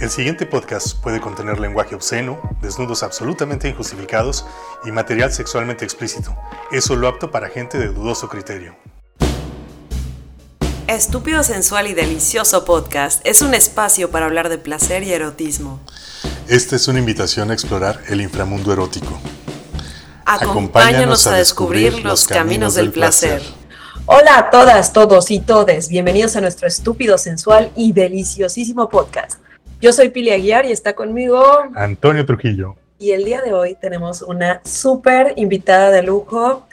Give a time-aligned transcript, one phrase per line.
[0.00, 4.46] El siguiente podcast puede contener lenguaje obsceno, desnudos absolutamente injustificados
[4.86, 6.34] y material sexualmente explícito.
[6.72, 8.74] Es solo apto para gente de dudoso criterio.
[10.86, 15.80] Estúpido Sensual y Delicioso Podcast es un espacio para hablar de placer y erotismo.
[16.48, 19.20] Esta es una invitación a explorar el inframundo erótico.
[20.24, 23.42] Acompáñanos a descubrir los caminos del placer.
[24.06, 25.90] Hola a todas, todos y todes.
[25.90, 29.38] Bienvenidos a nuestro estúpido, sensual y deliciosísimo podcast.
[29.80, 31.42] Yo soy Pili Aguiar y está conmigo
[31.74, 32.76] Antonio Trujillo.
[32.98, 36.66] Y el día de hoy tenemos una súper invitada de lujo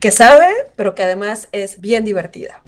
[0.00, 2.62] que sabe, pero que además es bien divertida.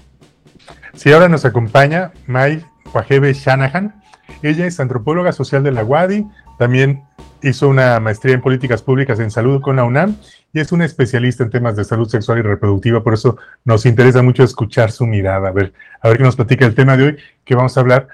[0.92, 4.02] Sí, ahora nos acompaña Mai Wajebe Shanahan.
[4.42, 6.26] Ella es antropóloga social de la UADI,
[6.58, 7.02] también
[7.42, 10.16] hizo una maestría en políticas públicas en salud con la UNAM
[10.52, 14.20] y es una especialista en temas de salud sexual y reproductiva, por eso nos interesa
[14.20, 17.16] mucho escuchar su mirada, a ver, a ver qué nos platica el tema de hoy,
[17.46, 18.08] que vamos a hablar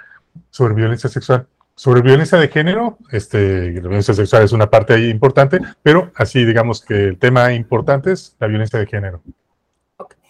[0.51, 1.47] sobre violencia sexual.
[1.75, 6.45] Sobre violencia de género, este, la violencia sexual es una parte ahí importante, pero así
[6.45, 9.23] digamos que el tema importante es la violencia de género.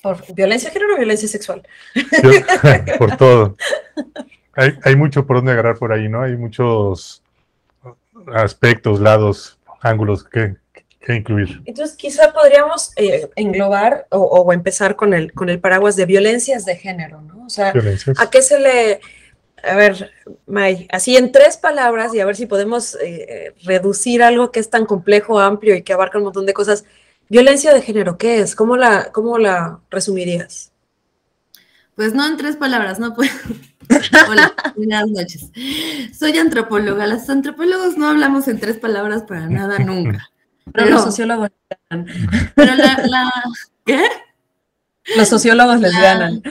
[0.03, 1.62] ¿Por violencia de género o violencia sexual?
[2.98, 3.56] por todo.
[4.55, 6.23] Hay, hay mucho por donde agarrar por ahí, ¿no?
[6.23, 7.23] Hay muchos
[8.34, 10.56] aspectos, lados, ángulos que,
[11.00, 11.62] que incluir.
[11.64, 16.64] Entonces, quizá podríamos eh, englobar o, o, empezar con el, con el paraguas de violencias
[16.64, 17.47] de género, ¿no?
[17.47, 17.73] O sea.
[18.19, 19.00] ¿a qué se le
[19.62, 20.12] a ver,
[20.46, 24.70] May, así en tres palabras y a ver si podemos eh, reducir algo que es
[24.70, 26.84] tan complejo, amplio y que abarca un montón de cosas.
[27.28, 28.54] Violencia de género, ¿qué es?
[28.54, 30.72] ¿Cómo la, cómo la resumirías?
[31.96, 33.30] Pues no en tres palabras, no puedo.
[34.28, 35.50] Hola, buenas noches.
[36.16, 37.06] Soy antropóloga.
[37.06, 40.30] Los antropólogos no hablamos en tres palabras para nada nunca.
[40.72, 42.52] Pero, los sociólogos les ganan.
[42.54, 43.32] Pero la, la,
[43.84, 44.02] ¿Qué?
[45.16, 46.42] Los sociólogos les ganan.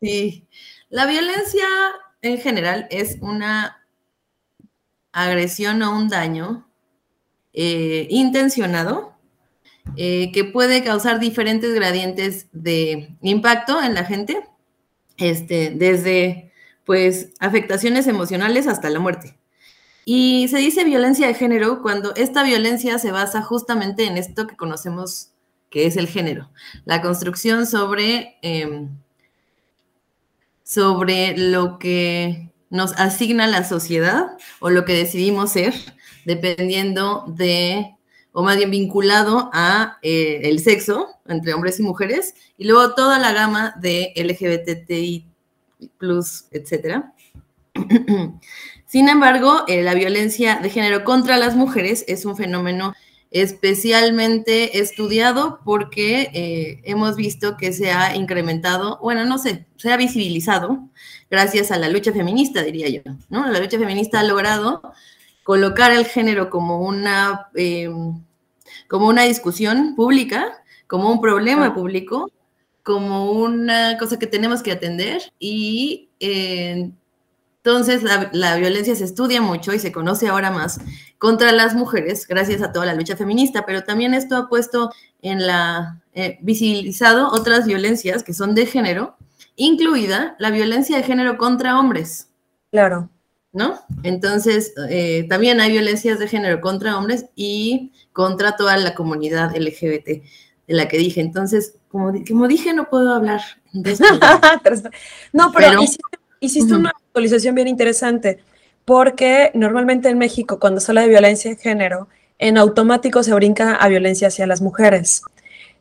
[0.00, 0.44] Sí.
[0.90, 1.64] La violencia
[2.26, 3.86] en general es una
[5.12, 6.68] agresión o un daño
[7.52, 9.14] eh, intencionado
[9.96, 14.46] eh, que puede causar diferentes gradientes de impacto en la gente,
[15.16, 16.52] este, desde
[16.84, 19.38] pues afectaciones emocionales hasta la muerte.
[20.04, 24.56] Y se dice violencia de género cuando esta violencia se basa justamente en esto que
[24.56, 25.30] conocemos
[25.70, 26.50] que es el género,
[26.84, 28.88] la construcción sobre eh,
[30.66, 35.72] sobre lo que nos asigna la sociedad o lo que decidimos ser,
[36.24, 37.94] dependiendo de,
[38.32, 43.20] o más bien vinculado a eh, el sexo entre hombres y mujeres, y luego toda
[43.20, 45.24] la gama de LGBTI
[46.50, 47.12] etcétera.
[48.86, 52.92] Sin embargo, eh, la violencia de género contra las mujeres es un fenómeno
[53.30, 59.96] especialmente estudiado porque eh, hemos visto que se ha incrementado, bueno, no sé, se ha
[59.96, 60.88] visibilizado
[61.30, 63.50] gracias a la lucha feminista, diría yo, ¿no?
[63.50, 64.82] La lucha feminista ha logrado
[65.42, 67.90] colocar el género como una, eh,
[68.88, 72.30] como una discusión pública, como un problema público,
[72.82, 76.92] como una cosa que tenemos que atender y eh,
[77.66, 80.78] entonces, la, violencia se estudia mucho y se conoce ahora más
[81.18, 85.44] contra las mujeres, gracias a toda la lucha feminista, pero también esto ha puesto en
[85.44, 89.16] la, eh, visibilizado otras violencias que son de género,
[89.56, 92.28] incluida la violencia de género contra hombres.
[92.70, 93.10] Claro.
[93.52, 93.80] ¿No?
[94.04, 100.06] Entonces, eh, también hay violencias de género contra hombres y contra toda la comunidad LGBT
[100.06, 100.22] de
[100.68, 101.20] la que dije.
[101.20, 103.40] Entonces, como, como dije, no puedo hablar.
[103.72, 103.96] De
[105.32, 105.80] no, pero, pero
[106.46, 106.80] hiciste, uh -huh.
[106.80, 108.38] una actualización bien interesante,
[108.84, 112.08] porque normalmente en México, cuando se habla de violencia de género,
[112.38, 115.22] en automático se brinca a violencia hacia las mujeres.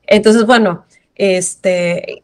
[0.07, 2.23] Entonces, bueno, este,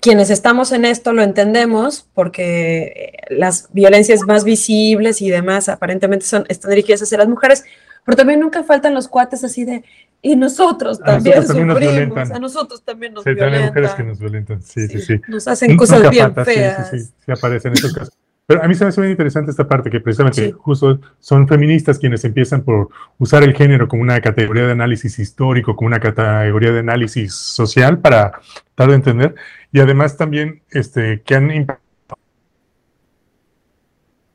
[0.00, 6.44] quienes estamos en esto lo entendemos porque las violencias más visibles y demás aparentemente son,
[6.48, 7.64] están dirigidas hacia las mujeres,
[8.04, 9.84] pero también nunca faltan los cuates así de,
[10.20, 12.32] y nosotros también, a nosotros también nos violentan.
[12.32, 13.52] A nosotros también nos sí, violentan.
[13.52, 15.20] También mujeres que nos violentan, sí, sí, sí.
[15.28, 16.90] Nos hacen cosas nunca bien falta, feas.
[16.90, 18.14] Sí, sí, sí, sí, aparecen esos casos.
[18.46, 20.54] Pero a mí se me hace muy interesante esta parte, que precisamente sí.
[20.56, 22.88] justo son feministas quienes empiezan por
[23.18, 27.98] usar el género como una categoría de análisis histórico, como una categoría de análisis social
[27.98, 28.40] para
[28.74, 29.34] dar a entender,
[29.70, 31.50] y además también este, que han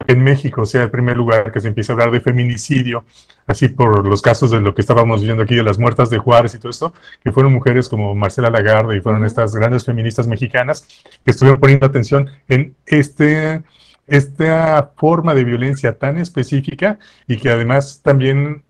[0.08, 3.06] en México sea el primer lugar que se empieza a hablar de feminicidio,
[3.48, 6.56] así por los casos de lo que estábamos viendo aquí, de las muertas de Juárez
[6.56, 10.88] y todo esto, que fueron mujeres como Marcela Lagarde y fueron estas grandes feministas mexicanas
[11.24, 13.64] que estuvieron poniendo atención en este
[14.06, 18.64] esta forma de violencia tan específica y que además también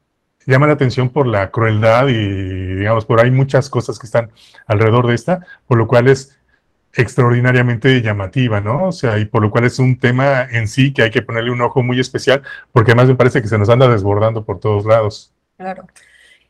[0.45, 4.31] llama la atención por la crueldad y digamos por ahí muchas cosas que están
[4.67, 6.37] alrededor de esta, por lo cual es
[6.95, 8.87] extraordinariamente llamativa, ¿no?
[8.87, 11.51] O sea, y por lo cual es un tema en sí que hay que ponerle
[11.51, 14.85] un ojo muy especial, porque además me parece que se nos anda desbordando por todos
[14.85, 15.31] lados.
[15.57, 15.87] Claro.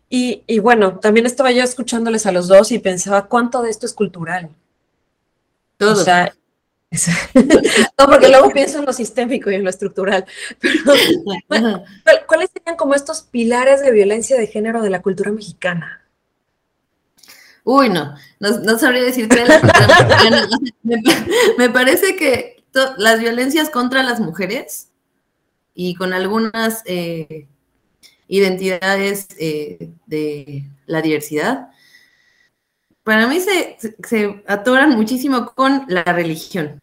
[0.10, 3.86] Y, y bueno, también estaba yo escuchándoles a los dos y pensaba cuánto de esto
[3.86, 4.50] es cultural.
[5.78, 5.94] Todo.
[5.94, 6.34] O sea,
[7.34, 10.26] no, porque luego pienso en lo sistémico y en lo estructural.
[10.60, 16.03] Pero, ¿cuál- ¿cuáles serían como estos pilares de violencia de género de la cultura mexicana?
[17.64, 19.44] Uy, no, no, sabría decirte.
[20.84, 21.02] me,
[21.58, 22.64] me parece que
[22.98, 24.90] las violencias contra las mujeres
[25.74, 27.48] y con algunas eh,
[28.28, 31.70] identidades eh, de la diversidad,
[33.04, 33.78] para mí se,
[34.48, 36.80] atoran muchísimo con la religión.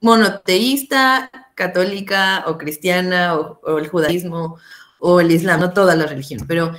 [0.00, 4.58] Monoteísta, católica o cristiana o, o el judaísmo
[4.98, 6.72] o el islam, no toda la religión, pero,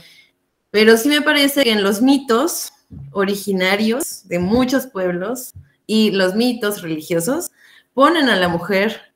[0.72, 2.74] pero sí me parece que en los mitos
[3.12, 5.54] originarios de muchos pueblos
[5.86, 7.52] y los mitos religiosos
[7.94, 9.14] ponen a la mujer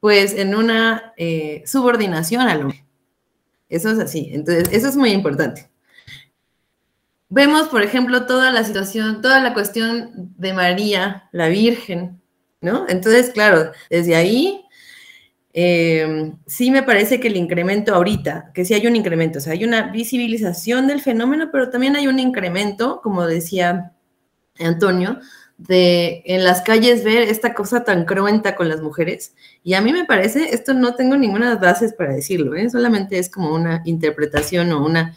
[0.00, 2.84] pues en una eh, subordinación al hombre.
[3.68, 4.30] Eso es así.
[4.32, 5.70] Entonces, eso es muy importante.
[7.28, 12.20] Vemos, por ejemplo, toda la situación, toda la cuestión de María, la Virgen,
[12.60, 12.84] ¿no?
[12.88, 14.61] Entonces, claro, desde ahí
[15.54, 19.52] eh, sí me parece que el incremento ahorita, que sí hay un incremento, o sea,
[19.52, 23.92] hay una visibilización del fenómeno, pero también hay un incremento, como decía
[24.58, 25.18] Antonio,
[25.58, 29.34] de en las calles ver esta cosa tan cruenta con las mujeres.
[29.62, 32.70] Y a mí me parece, esto no tengo ninguna bases para decirlo, ¿eh?
[32.70, 35.14] solamente es como una interpretación o una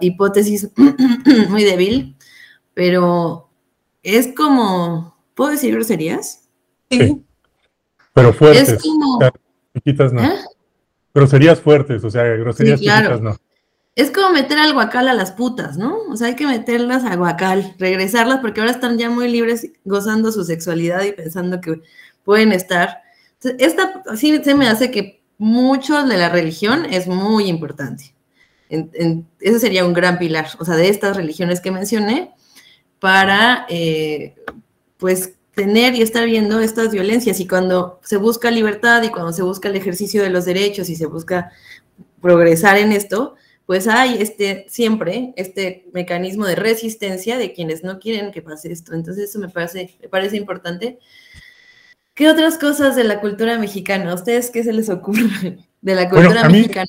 [0.00, 0.70] hipótesis
[1.50, 2.16] muy débil,
[2.72, 3.50] pero
[4.02, 6.48] es como, ¿puedo decir groserías?
[6.90, 7.22] Sí.
[8.14, 8.70] Pero fuertes.
[8.70, 9.18] Es como...
[9.76, 10.24] Chiquitas no.
[10.24, 10.38] ¿Eh?
[11.14, 13.16] Groserías fuertes, o sea, groserías Sí, claro.
[13.16, 13.36] chiquitas no.
[13.94, 15.98] Es como meter al guacal a las putas, ¿no?
[16.10, 20.32] O sea, hay que meterlas al guacal, regresarlas porque ahora están ya muy libres gozando
[20.32, 21.80] su sexualidad y pensando que
[22.24, 23.02] pueden estar.
[23.34, 28.14] Entonces, esta sí se me hace que mucho de la religión es muy importante.
[28.68, 32.32] En, en, ese sería un gran pilar, o sea, de estas religiones que mencioné,
[32.98, 34.34] para, eh,
[34.98, 37.40] pues, tener y estar viendo estas violencias.
[37.40, 40.96] Y cuando se busca libertad y cuando se busca el ejercicio de los derechos y
[40.96, 41.50] se busca
[42.20, 48.30] progresar en esto, pues hay este, siempre este mecanismo de resistencia de quienes no quieren
[48.32, 48.92] que pase esto.
[48.94, 50.98] Entonces eso me parece, me parece importante.
[52.14, 54.12] ¿Qué otras cosas de la cultura mexicana?
[54.12, 56.86] ¿A ustedes qué se les ocurre de la cultura Bueno, a mí- mexicana?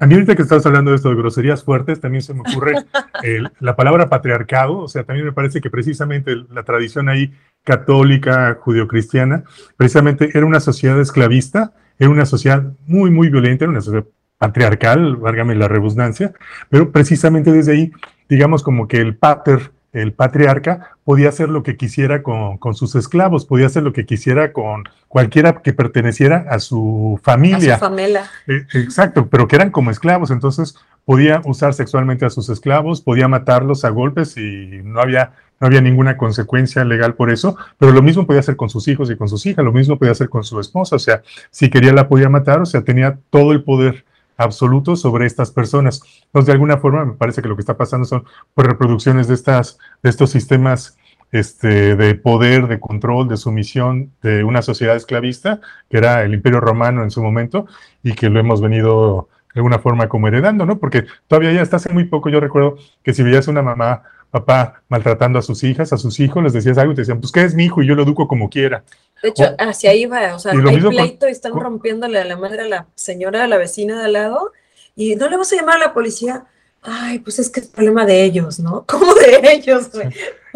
[0.00, 2.74] A mí ahorita que estás hablando de esto de groserías fuertes, también se me ocurre
[3.22, 7.32] el- la palabra patriarcado, o sea, también me parece que precisamente la tradición ahí
[7.64, 9.44] católica, judio-cristiana,
[9.76, 14.06] precisamente era una sociedad esclavista, era una sociedad muy, muy violenta, era una sociedad
[14.38, 16.32] patriarcal, válgame la redundancia,
[16.68, 17.92] pero precisamente desde ahí,
[18.28, 22.94] digamos como que el pater, el patriarca, podía hacer lo que quisiera con, con sus
[22.96, 27.74] esclavos, podía hacer lo que quisiera con cualquiera que perteneciera a su A familia.
[27.74, 28.22] su famela.
[28.48, 33.28] Eh, Exacto, pero que eran como esclavos, entonces podía usar sexualmente a sus esclavos, podía
[33.28, 38.02] matarlos a golpes y no había, no había ninguna consecuencia legal por eso, pero lo
[38.02, 40.44] mismo podía hacer con sus hijos y con sus hijas, lo mismo podía hacer con
[40.44, 44.04] su esposa, o sea, si quería la podía matar, o sea, tenía todo el poder
[44.36, 46.02] absoluto sobre estas personas.
[46.26, 48.24] Entonces, de alguna forma, me parece que lo que está pasando son
[48.54, 50.96] pues, reproducciones de, estas, de estos sistemas
[51.30, 56.60] este, de poder, de control, de sumisión de una sociedad esclavista, que era el Imperio
[56.60, 57.66] Romano en su momento,
[58.02, 60.78] y que lo hemos venido de alguna forma como heredando, ¿no?
[60.78, 64.82] Porque todavía ya hasta hace muy poco yo recuerdo que si veías una mamá, papá
[64.88, 67.42] maltratando a sus hijas, a sus hijos, les decías algo y te decían, pues que
[67.42, 68.82] es mi hijo y yo lo educo como quiera.
[69.22, 72.18] De hecho, O- hacia ahí va, o sea, hay con- pleito y están con- rompiéndole
[72.18, 74.52] a la madre a la señora, a la vecina de al lado,
[74.96, 76.44] y no le vas a llamar a la policía.
[76.82, 78.84] Ay, pues es que es problema de ellos, ¿no?
[78.88, 80.08] ¿Cómo de ellos, güey?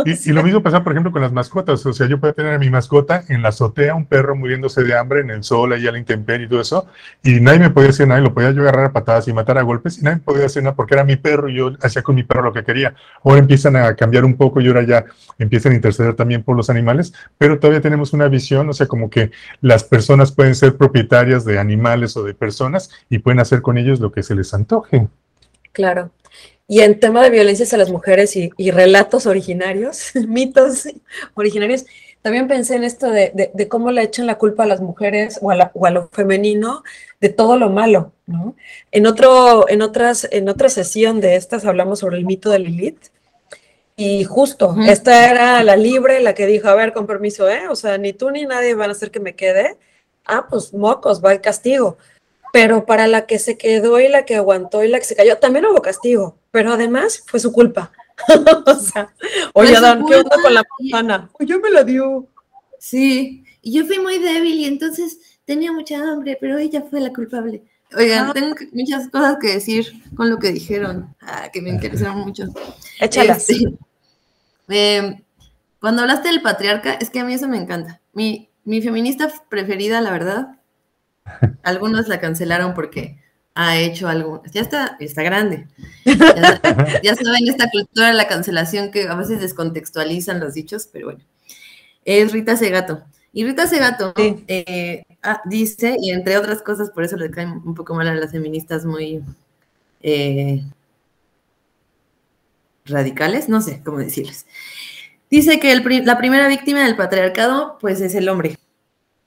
[0.04, 1.84] Y, lo mismo pasa, por ejemplo, con las mascotas.
[1.86, 4.96] O sea, yo puedo tener a mi mascota en la azotea, un perro muriéndose de
[4.96, 6.86] hambre en el sol, ahí a la intemperie y todo eso,
[7.22, 9.58] y nadie me podía decir nada, y lo podía yo agarrar a patadas y matar
[9.58, 12.02] a golpes, y nadie me podía hacer nada porque era mi perro y yo hacía
[12.02, 12.94] con mi perro lo que quería.
[13.24, 15.04] Ahora empiezan a cambiar un poco y ahora ya
[15.38, 19.10] empiezan a interceder también por los animales, pero todavía tenemos una visión, o sea, como
[19.10, 23.78] que las personas pueden ser propietarias de animales o de personas y pueden hacer con
[23.78, 25.08] ellos lo que se les antoje.
[25.72, 26.10] Claro.
[26.68, 30.88] Y en tema de violencias a las mujeres y, y relatos originarios, mitos
[31.34, 31.84] originarios,
[32.22, 35.38] también pensé en esto de, de- de cómo le echan la culpa a las mujeres
[35.42, 36.82] o a, la- o a lo femenino
[37.20, 38.56] de todo lo malo, ¿no?
[38.90, 43.06] En, otro, en, otras, en otra sesión de estas hablamos sobre el mito de Lilith.
[43.98, 47.68] Y justo, esta era la libre, la que dijo, a ver, con permiso, ¿eh?
[47.68, 49.78] O sea, ni tú ni nadie van a hacer que me quede.
[50.26, 51.96] Ah, pues mocos, va el castigo.
[52.52, 55.38] Pero para la que se quedó y la que aguantó y la que se cayó,
[55.38, 57.92] también hubo castigo, pero además fue su culpa,
[58.66, 59.12] o sea,
[59.52, 61.30] oye, Adán, ¿qué onda con la manzana?
[61.38, 62.26] Oye, me la dio.
[62.78, 67.12] Sí, y yo fui muy débil y entonces tenía mucha hambre, pero ella fue la
[67.12, 67.62] culpable.
[67.96, 68.32] Oigan, ah.
[68.32, 69.86] tengo muchas cosas que decir
[70.16, 72.44] con lo que dijeron, ah, que me interesaron mucho.
[73.00, 73.48] Échalas.
[73.48, 73.76] Este,
[74.68, 75.22] em,
[75.80, 78.00] cuando hablaste del patriarca, es que a mí eso me encanta.
[78.12, 80.55] Mi, mi feminista preferida, la verdad,
[81.62, 83.18] algunos la cancelaron porque
[83.54, 85.66] ha hecho algo, ya está, está grande.
[87.02, 91.24] Ya, saben esta cultura de la cancelación que a veces descontextualizan los dichos, pero bueno.
[92.04, 93.02] Es Rita Segato.
[93.32, 97.74] Y Rita Segato eh, ah, dice, y entre otras cosas, por eso le caen un
[97.74, 99.22] poco mal a las feministas muy
[100.02, 100.62] eh,
[102.84, 104.46] radicales, no sé cómo decirles.
[105.30, 108.58] Dice que la primera víctima del patriarcado, pues es el hombre.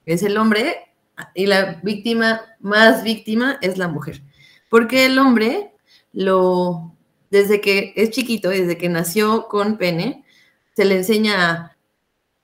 [0.05, 0.88] Es el hombre
[1.33, 4.21] y la víctima más víctima es la mujer.
[4.69, 5.71] Porque el hombre
[6.13, 6.93] lo,
[7.29, 10.23] desde que es chiquito, desde que nació con pene,
[10.75, 11.77] se le enseña a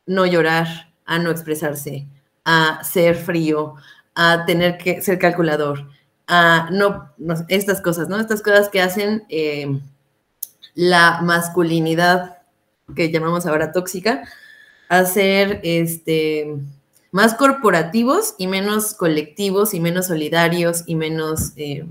[0.05, 2.07] no llorar, a no expresarse,
[2.43, 3.75] a ser frío,
[4.13, 5.89] a tener que ser calculador,
[6.27, 7.11] a no,
[7.47, 8.19] estas cosas, ¿no?
[8.19, 9.79] Estas cosas que hacen eh,
[10.73, 12.37] la masculinidad
[12.95, 14.23] que llamamos ahora tóxica,
[14.89, 16.57] a ser este
[17.15, 21.85] más corporativos y menos colectivos y menos solidarios y menos eh,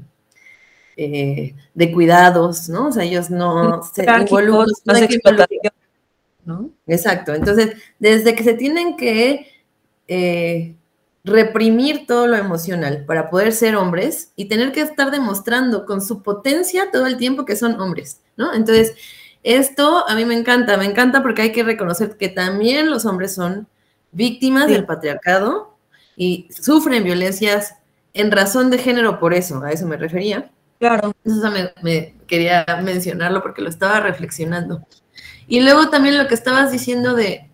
[0.99, 2.89] eh, de cuidados, ¿no?
[2.89, 5.73] O sea, ellos no se involucran.
[6.45, 6.71] ¿no?
[6.87, 7.33] Exacto.
[7.33, 9.49] Entonces, desde que se tienen que
[10.09, 10.77] eh,
[11.25, 16.23] reprimir todo lo emocional para poder ser hombres y tener que estar demostrando con su
[16.23, 18.53] potencia todo el tiempo que son hombres, ¿no?
[18.53, 18.95] Entonces,
[19.43, 23.35] esto a mí me encanta, me encanta porque hay que reconocer que también los hombres
[23.35, 23.69] son
[24.15, 25.77] víctimas del patriarcado
[26.17, 27.75] y sufren violencias
[28.15, 30.51] en razón de género por eso, a eso me refería.
[30.79, 31.15] Claro.
[31.25, 31.51] Eso
[31.83, 34.87] me, quería mencionarlo porque lo estaba reflexionando.
[35.47, 37.51] Y luego también lo que estabas diciendo de,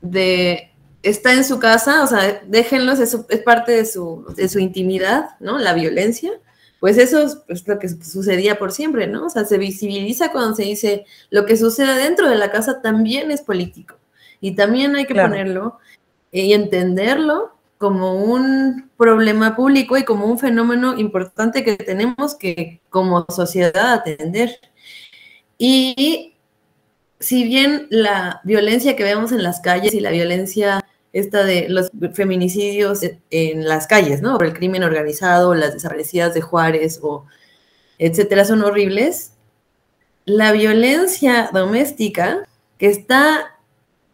[0.00, 0.70] de
[1.02, 5.30] está en su casa, o sea, déjenlos, eso es parte de su, de su intimidad,
[5.40, 5.58] ¿no?
[5.58, 6.32] La violencia.
[6.78, 9.26] Pues eso es lo que sucedía por siempre, ¿no?
[9.26, 13.30] O sea, se visibiliza cuando se dice lo que sucede dentro de la casa también
[13.30, 13.99] es político.
[14.40, 15.78] Y también hay que ponerlo
[16.32, 23.24] y entenderlo como un problema público y como un fenómeno importante que tenemos que como
[23.28, 24.60] sociedad atender.
[25.56, 26.34] Y
[27.18, 31.90] si bien la violencia que vemos en las calles y la violencia esta de los
[32.14, 34.36] feminicidios en las calles, ¿no?
[34.36, 37.26] O el crimen organizado, las desaparecidas de Juárez o
[37.98, 39.32] etcétera, son horribles.
[40.24, 42.46] La violencia doméstica
[42.78, 43.56] que está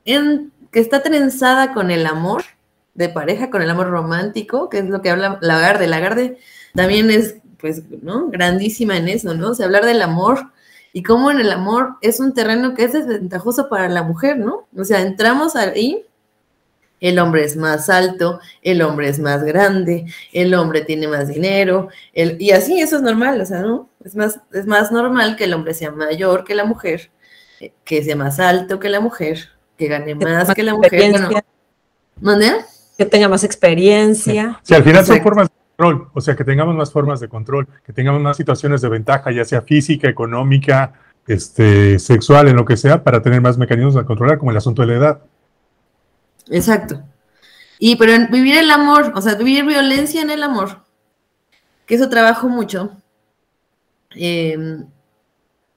[0.06, 2.44] que está trenzada con el amor
[2.94, 5.86] de pareja, con el amor romántico, que es lo que habla Lagarde.
[5.86, 6.38] Lagarde
[6.74, 8.28] también es, pues, ¿no?
[8.28, 9.50] Grandísima en eso, ¿no?
[9.50, 10.52] O sea, hablar del amor
[10.92, 14.66] y cómo en el amor es un terreno que es desventajoso para la mujer, ¿no?
[14.76, 16.06] O sea, entramos ahí,
[17.00, 21.88] el hombre es más alto, el hombre es más grande, el hombre tiene más dinero,
[22.14, 23.90] el, y así eso es normal, o sea, ¿no?
[24.04, 27.10] Es más, es más normal que el hombre sea mayor que la mujer,
[27.60, 31.44] eh, que sea más alto que la mujer, que gane más que, la mujer.
[32.20, 32.48] Bueno,
[32.96, 34.58] Que tenga más experiencia.
[34.62, 37.68] Sí, al final son formas de control, o sea, que tengamos más formas de control,
[37.84, 40.94] que tengamos más situaciones de ventaja, ya sea física, económica,
[41.26, 44.82] este, sexual, en lo que sea, para tener más mecanismos de controlar, como el asunto
[44.82, 45.20] de la edad.
[46.48, 47.02] Exacto.
[47.78, 50.84] Y pero vivir el amor, o sea, vivir violencia en el amor,
[51.84, 52.92] que eso trabajo mucho.
[54.14, 54.56] Eh,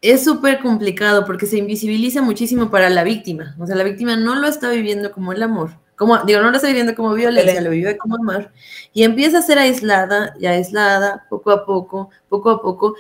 [0.02, 3.56] es súper complicado porque se invisibiliza muchísimo para la víctima.
[3.60, 5.72] O sea, la víctima no lo está viviendo como el amor.
[5.96, 8.52] Como, digo, no lo está viviendo como violencia, lo vive como amor.
[8.94, 12.96] Y empieza a ser aislada y aislada poco a poco, poco a poco.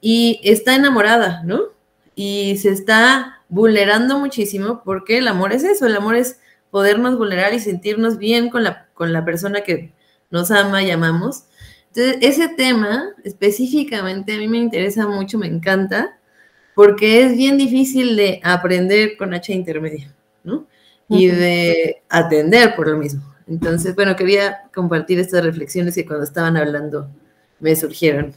[0.00, 1.62] Y está enamorada, ¿no?
[2.14, 6.38] Y se está vulnerando muchísimo porque el amor es eso, el amor es
[6.70, 9.92] podernos vulnerar y sentirnos bien con la, con la persona que
[10.30, 11.44] nos ama y amamos.
[11.88, 16.18] Entonces, ese tema específicamente a mí me interesa mucho, me encanta,
[16.74, 20.66] porque es bien difícil de aprender con H intermedia, ¿no?
[21.08, 23.22] Y de atender por lo mismo.
[23.46, 27.10] Entonces, bueno, quería compartir estas reflexiones que cuando estaban hablando
[27.60, 28.32] me surgieron.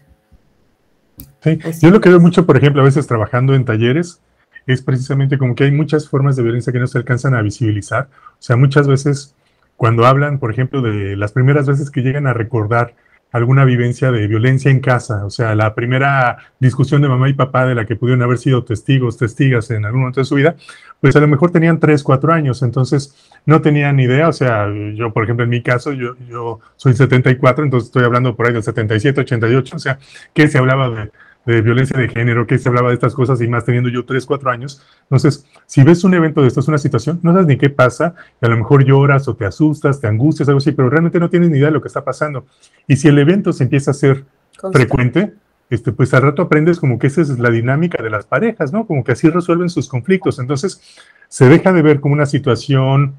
[1.42, 4.22] Sí, yo lo que veo mucho, por ejemplo, a veces trabajando en talleres,
[4.68, 8.10] es precisamente como que hay muchas formas de violencia que no se alcanzan a visibilizar.
[8.34, 9.34] O sea, muchas veces
[9.78, 12.94] cuando hablan, por ejemplo, de las primeras veces que llegan a recordar
[13.32, 17.66] alguna vivencia de violencia en casa, o sea, la primera discusión de mamá y papá
[17.66, 20.56] de la que pudieron haber sido testigos, testigas en algún momento de su vida,
[21.02, 23.16] pues a lo mejor tenían 3, 4 años, entonces
[23.46, 27.64] no tenían idea, o sea, yo, por ejemplo, en mi caso, yo, yo soy 74,
[27.64, 30.00] entonces estoy hablando por ahí del 77, 88, o sea,
[30.34, 31.12] que se hablaba de,
[31.48, 34.26] de violencia de género, que se hablaba de estas cosas y más teniendo yo 3,
[34.26, 34.82] 4 años.
[35.04, 38.16] Entonces, si ves un evento de esto, es una situación, no sabes ni qué pasa,
[38.42, 41.30] y a lo mejor lloras o te asustas, te angustias, algo así, pero realmente no
[41.30, 42.46] tienes ni idea de lo que está pasando.
[42.86, 44.26] Y si el evento se empieza a ser
[44.74, 45.34] frecuente,
[45.70, 48.86] este, pues al rato aprendes como que esa es la dinámica de las parejas, ¿no?
[48.86, 50.40] Como que así resuelven sus conflictos.
[50.40, 50.82] Entonces,
[51.30, 53.16] se deja de ver como una situación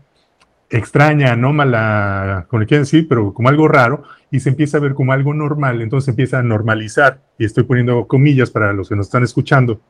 [0.70, 4.94] extraña, anómala, como le quieren decir, pero como algo raro, y se empieza a ver
[4.94, 9.06] como algo normal, entonces empieza a normalizar, y estoy poniendo comillas para los que nos
[9.06, 9.80] están escuchando,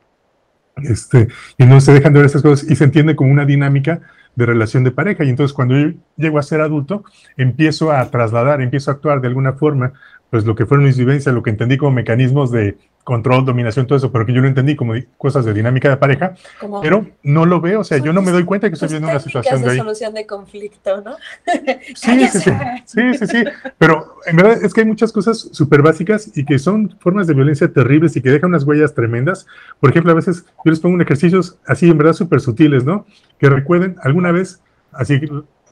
[0.77, 4.01] este, y no se dejan de ver esas cosas y se entiende como una dinámica
[4.37, 5.25] de relación de pareja.
[5.25, 7.05] Y entonces cuando yo llego a ser adulto,
[7.37, 9.93] empiezo a trasladar, empiezo a actuar de alguna forma,
[10.31, 12.77] pues lo que fueron mis vivencias, lo que entendí como mecanismos de
[13.09, 16.35] control, dominación, todo eso, pero que yo lo entendí como cosas de dinámica de pareja,
[16.83, 19.19] pero no lo veo, o sea, yo no me doy cuenta que estoy viendo una
[19.19, 21.17] situación de, de solución de conflicto, ¿no?
[21.95, 22.51] sí, sí, sí,
[22.85, 23.45] sí, sí, sí,
[23.79, 27.33] pero en verdad es que hay muchas cosas súper básicas y que son formas de
[27.33, 29.47] violencia terribles y que dejan unas huellas tremendas.
[29.81, 33.07] Por ejemplo, a veces yo les pongo un ejercicios así, en verdad, súper sutiles, ¿no?
[33.39, 34.61] Que recuerden alguna vez,
[34.93, 35.19] así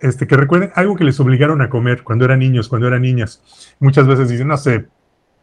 [0.01, 3.43] este, que recuerden algo que les obligaron a comer cuando eran niños, cuando eran niñas.
[3.79, 4.87] Muchas veces dicen, no sé,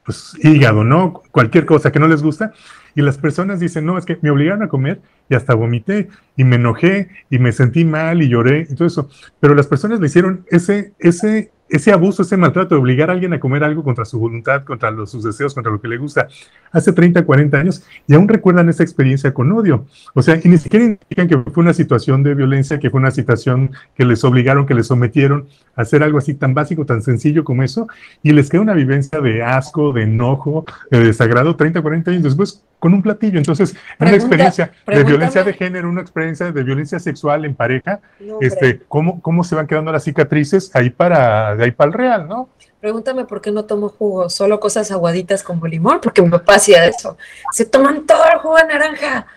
[0.06, 1.24] pues hígado, ¿no?
[1.32, 2.54] Cualquier cosa que no les gusta.
[2.96, 6.44] Y las personas dicen, no, es que me obligaron a comer y hasta vomité y
[6.44, 9.10] me enojé y me sentí mal y lloré y todo eso.
[9.40, 13.34] Pero las personas le hicieron ese, ese ese abuso, ese maltrato de obligar a alguien
[13.34, 16.28] a comer algo contra su voluntad, contra los, sus deseos, contra lo que le gusta,
[16.72, 19.88] hace 30, 40 años, y aún recuerdan esa experiencia con odio.
[20.14, 23.10] O sea, y ni siquiera indican que fue una situación de violencia, que fue una
[23.10, 27.44] situación que les obligaron, que les sometieron a hacer algo así tan básico, tan sencillo
[27.44, 27.88] como eso,
[28.22, 32.64] y les queda una vivencia de asco, de enojo, de desagrado 30, 40 años después
[32.84, 33.38] con un platillo.
[33.38, 38.02] Entonces, una experiencia de violencia de género, una experiencia de violencia sexual en pareja,
[38.42, 42.28] este, ¿cómo, ¿cómo se van quedando las cicatrices ahí para, de ahí para el real,
[42.28, 42.50] ¿no?
[42.82, 46.86] Pregúntame por qué no tomo jugo, solo cosas aguaditas como limón, porque mi papá hacía
[46.86, 47.18] eso.
[47.54, 49.28] Se toman todo el jugo de naranja.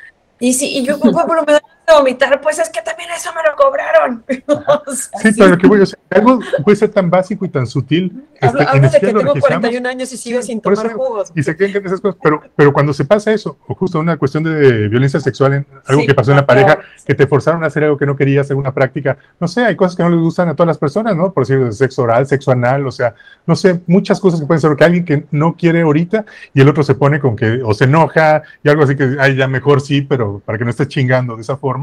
[0.41, 0.99] Y si y yo,
[1.47, 1.63] me da
[1.95, 4.25] vomitar, pues es que también eso me lo cobraron.
[5.23, 8.25] sí, pero que voy a decir, algo puede ser tan básico y tan sutil.
[8.41, 11.33] Hablo, este, hablo de que tengo 41 años y sigo sin tomar jugos.
[11.35, 14.17] Y se creen que esas cosas, pero, pero cuando se pasa eso, o justo una
[14.17, 17.69] cuestión de violencia sexual, en algo que pasó en la pareja, que te forzaron a
[17.69, 20.21] hacer algo que no querías, hacer una práctica, no sé, hay cosas que no les
[20.21, 21.33] gustan a todas las personas, ¿no?
[21.33, 23.15] Por decir, sexo oral, sexo anal, o sea,
[23.47, 26.69] no sé, muchas cosas que pueden ser que alguien que no quiere ahorita y el
[26.69, 29.81] otro se pone con que, o se enoja y algo así que, ay, ya mejor
[29.81, 31.76] sí, pero para que no estés chingando de esa forma,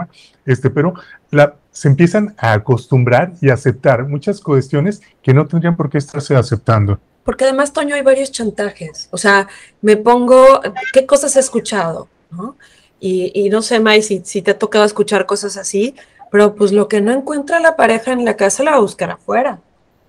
[0.45, 0.93] este, pero
[1.31, 6.35] la, se empiezan a acostumbrar y aceptar muchas cuestiones que no tendrían por qué estarse
[6.35, 6.99] aceptando.
[7.23, 9.07] Porque además, Toño, hay varios chantajes.
[9.11, 9.47] O sea,
[9.81, 12.09] me pongo, ¿qué cosas he escuchado?
[12.31, 12.57] ¿no?
[12.99, 15.93] Y, no sé, May, si, si te ha tocado escuchar cosas así,
[16.31, 19.11] pero pues lo que no encuentra la pareja en la casa la va a buscar
[19.11, 19.59] afuera.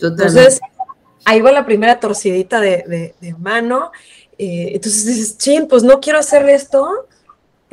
[0.00, 0.60] Entonces,
[1.24, 3.90] ahí va la primera torcidita de, de, mano.
[4.38, 7.08] Eh, entonces dices, chin, pues no quiero hacer esto,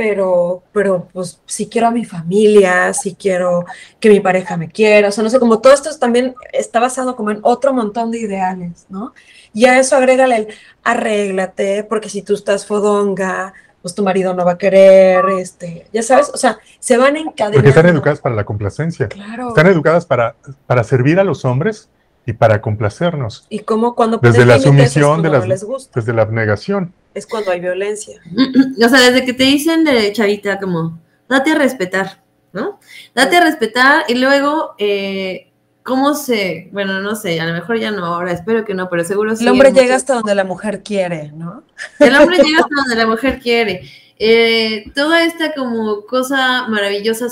[0.03, 3.65] pero, pero pues si quiero a mi familia, si quiero
[3.99, 7.15] que mi pareja me quiera, o sea, no sé, como todo esto también está basado
[7.15, 9.13] como en otro montón de ideales, ¿no?
[9.53, 10.47] Y a eso agrégale el
[10.83, 16.01] arréglate, porque si tú estás fodonga, pues tu marido no va a querer, este, ya
[16.01, 17.57] sabes, o sea, se van encadenando.
[17.57, 19.07] Porque están educadas para la complacencia.
[19.07, 19.49] Claro.
[19.49, 20.33] Están educadas para,
[20.65, 21.89] para servir a los hombres
[22.25, 23.45] y para complacernos.
[23.49, 28.21] Y como cuando desde la sumisión, de las, desde la abnegación es cuando hay violencia.
[28.83, 32.21] O sea, desde que te dicen de chavita como, date a respetar,
[32.53, 32.79] ¿no?
[33.13, 35.51] Date a respetar y luego, eh,
[35.83, 39.03] ¿cómo se, bueno, no sé, a lo mejor ya no, ahora espero que no, pero
[39.03, 39.43] seguro sí.
[39.43, 41.63] El hombre llega hasta donde la mujer quiere, ¿no?
[41.99, 43.83] El hombre llega hasta donde la mujer quiere.
[44.17, 47.27] Eh, toda esta como cosa maravillosa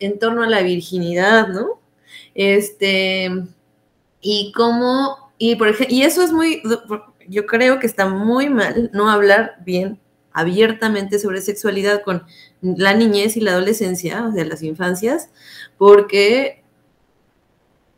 [0.00, 1.80] en torno a la virginidad, ¿no?
[2.34, 3.30] Este,
[4.28, 6.60] y cómo, y por ejemplo, y eso es muy,
[7.28, 10.00] yo creo que está muy mal no hablar bien
[10.32, 12.24] abiertamente sobre sexualidad con
[12.60, 15.30] la niñez y la adolescencia, o sea, las infancias,
[15.78, 16.64] porque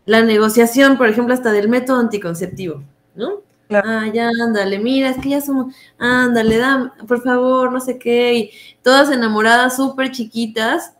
[0.05, 3.41] la negociación, por ejemplo, hasta del método anticonceptivo, ¿no?
[3.71, 8.35] Ah, ya, ándale, mira, es que ya somos, ándale, da, por favor, no sé qué,
[8.35, 8.51] y
[8.83, 10.93] todas enamoradas, súper chiquitas,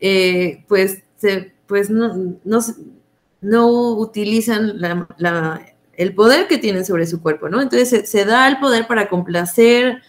[0.00, 2.60] eh, pues, se, pues no, no,
[3.42, 7.60] no utilizan la, el poder que tienen sobre su cuerpo, ¿no?
[7.60, 10.00] Entonces se, da el poder para complacer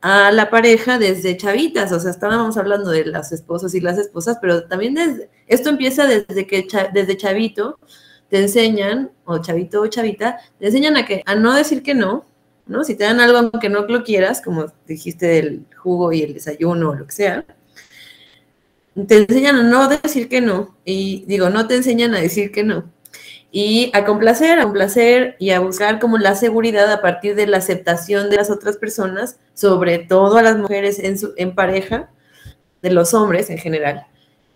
[0.00, 4.38] a la pareja desde chavitas, o sea, estábamos hablando de las esposas y las esposas,
[4.40, 7.78] pero también desde, esto empieza desde que desde chavito
[8.30, 12.24] te enseñan, o chavito o chavita, te enseñan a que a no decir que no,
[12.66, 12.84] ¿no?
[12.84, 16.90] Si te dan algo aunque no lo quieras, como dijiste del jugo y el desayuno
[16.90, 17.44] o lo que sea,
[19.06, 22.64] te enseñan a no decir que no, y digo, no te enseñan a decir que
[22.64, 22.90] no.
[23.52, 27.58] y a complacer, a complacer y a buscar como la seguridad a partir de la
[27.58, 32.10] aceptación de las otras personas, sobre todo a las mujeres en, su, en pareja,
[32.82, 34.06] de los hombres en general.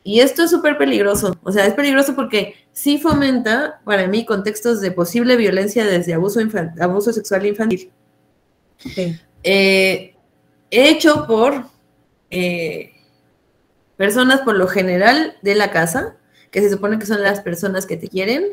[0.02, 4.80] Y esto es súper peligroso, o sea, es peligroso porque sí fomenta para mí contextos
[4.80, 6.40] de posible violencia desde abuso,
[6.78, 7.90] abuso sexual infantil.
[9.42, 10.14] Eh,
[10.70, 11.66] hecho por
[12.30, 12.93] eh,
[13.96, 16.16] personas por lo general de la casa,
[16.50, 18.44] que se supone que son las personas que te quieren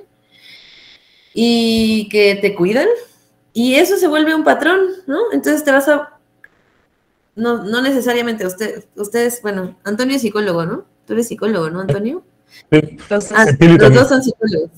[1.34, 2.88] y que te cuidan,
[3.54, 5.32] y eso se vuelve un patrón, ¿no?
[5.32, 6.18] Entonces te vas a...
[7.36, 10.86] No, no necesariamente usted, ustedes, bueno, Antonio es psicólogo, ¿no?
[11.06, 12.24] Tú eres psicólogo, ¿no, Antonio?
[12.70, 12.98] Sí.
[13.34, 14.72] Ah, los dos son psicólogos.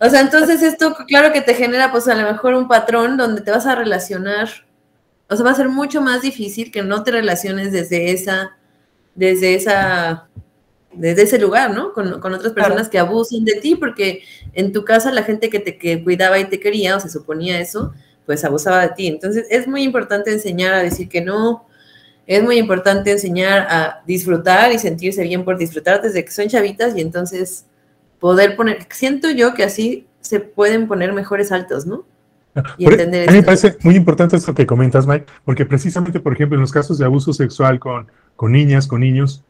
[0.00, 3.40] O sea, entonces esto, claro que te genera, pues a lo mejor un patrón donde
[3.40, 4.48] te vas a relacionar,
[5.28, 8.56] o sea, va a ser mucho más difícil que no te relaciones desde esa,
[9.16, 10.28] desde esa
[10.96, 11.92] desde ese lugar, ¿no?
[11.92, 14.22] Con, otras personas que abusan de ti, porque
[14.54, 17.92] en tu casa la gente que te cuidaba y te quería, o se suponía eso,
[18.24, 19.06] pues abusaba de ti.
[19.06, 21.66] Entonces es muy importante enseñar a decir que no,
[22.26, 26.96] es muy importante enseñar a disfrutar y sentirse bien por disfrutar desde que son chavitas
[26.96, 27.66] y entonces
[28.18, 32.04] poder poner, siento yo que así se pueden poner mejores altos, ¿no?
[32.78, 36.32] Y entender a mí me parece muy importante esto que comentas, Mike, porque precisamente, por
[36.32, 39.44] ejemplo, en los casos de abuso sexual con, con niñas, con niños,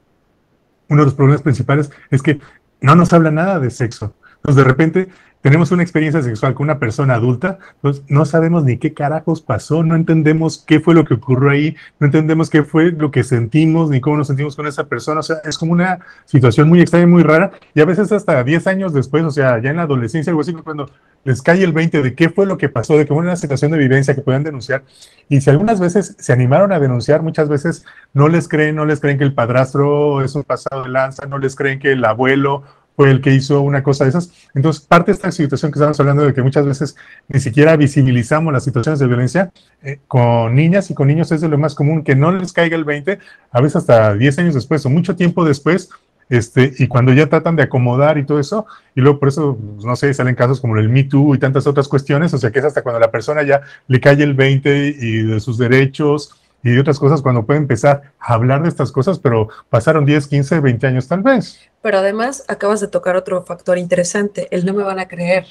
[0.89, 2.41] uno de los problemas principales es que
[2.81, 4.15] no nos habla nada de sexo.
[4.37, 5.09] Entonces, de repente,
[5.43, 9.85] tenemos una experiencia sexual con una persona adulta, pues no sabemos ni qué carajos pasó,
[9.85, 13.91] no entendemos qué fue lo que ocurrió ahí, no entendemos qué fue lo que sentimos,
[13.91, 15.21] ni cómo nos sentimos con esa persona.
[15.21, 17.53] O sea, es como una situación muy extraña muy rara.
[17.75, 20.53] Y a veces hasta 10 años después, o sea, ya en la adolescencia, algo así,
[20.53, 20.91] cuando
[21.27, 23.73] les cae el 20 de qué fue lo que pasó, de que hubo una situación
[23.73, 24.85] de vivencia que pueden denunciar.
[25.29, 29.01] Y si algunas veces se animaron a denunciar, muchas veces no les creen, no les
[29.01, 32.63] creen que el padrastro es un pasado de lanza, no les creen que el abuelo
[32.97, 34.33] fue el que hizo una cosa de esas.
[34.55, 36.97] Entonces, parte de esta situación que estamos hablando de que muchas veces
[37.29, 41.49] ni siquiera visibilizamos las situaciones de violencia, eh, con niñas y con niños es de
[41.49, 43.19] lo más común, que no les caiga el 20,
[43.53, 45.91] a veces hasta 10 años después o mucho tiempo después,
[46.29, 49.85] este, y cuando ya tratan de acomodar y todo eso, y luego por eso, pues,
[49.85, 52.59] no sé, salen casos como el Me Too y tantas otras cuestiones, o sea que
[52.59, 56.73] es hasta cuando la persona ya le cae el 20 y de sus derechos, y
[56.73, 60.61] de otras cosas cuando puede empezar a hablar de estas cosas, pero pasaron 10, 15,
[60.61, 61.61] 20 años tal vez.
[61.83, 65.47] Pero además acabas de tocar otro factor interesante, el no me van a creer.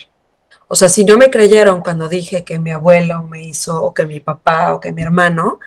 [0.67, 4.05] O sea, si no me creyeron cuando dije que mi abuelo me hizo, o que
[4.05, 5.59] mi papá, o que mi hermano,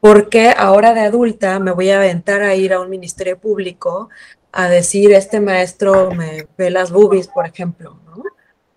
[0.00, 4.10] ¿por qué ahora de adulta me voy a aventar a ir a un ministerio público
[4.52, 7.98] a decir, este maestro me ve las boobies, por ejemplo?
[8.06, 8.22] ¿no?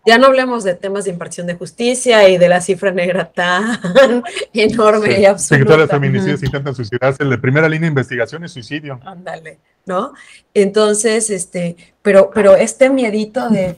[0.06, 3.80] Ya no hablemos de temas de impartición de justicia y de la cifra negra tan
[4.54, 5.60] enorme y absurda.
[5.60, 7.24] que todas las feminicidios intentan suicidarse.
[7.24, 9.00] La primera línea de investigación es suicidio.
[9.06, 10.14] Ándale, ¿no?
[10.54, 13.76] Entonces, este, pero, pero este miedito de,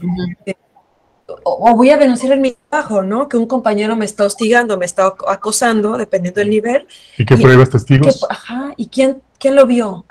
[1.43, 3.27] o, voy a denunciar en mi trabajo, ¿no?
[3.27, 6.87] Que un compañero me está hostigando, me está acosando, dependiendo del nivel.
[7.17, 8.25] ¿Y qué pruebas testigos?
[8.29, 10.05] ajá, ¿y quién, quién lo vio?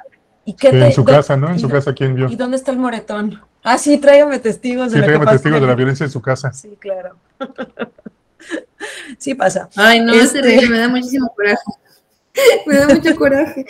[0.45, 1.51] ¿Y qué en su casa, ¿no?
[1.51, 2.29] En su casa, ¿quién vio?
[2.29, 3.41] ¿Y dónde está el moretón?
[3.63, 6.53] Ah, sí, tráigame testigos de sí, tráigame testigos de la violencia en su casa.
[6.53, 7.17] Sí, claro.
[9.19, 9.69] sí pasa.
[9.77, 10.69] Ay, no, este...
[10.69, 11.63] me da muchísimo coraje.
[12.67, 13.65] me da mucho coraje.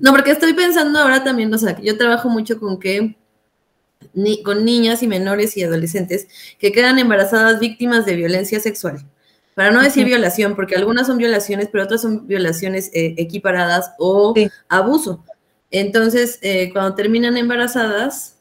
[0.00, 3.16] No, porque estoy pensando ahora también, o sea, que yo trabajo mucho con que
[4.14, 9.04] ni, con niñas y menores y adolescentes que quedan embarazadas víctimas de violencia sexual.
[9.54, 14.34] Para no decir violación, porque algunas son violaciones, pero otras son violaciones eh, equiparadas o
[14.68, 15.24] abuso.
[15.70, 18.35] Entonces, eh, cuando terminan embarazadas,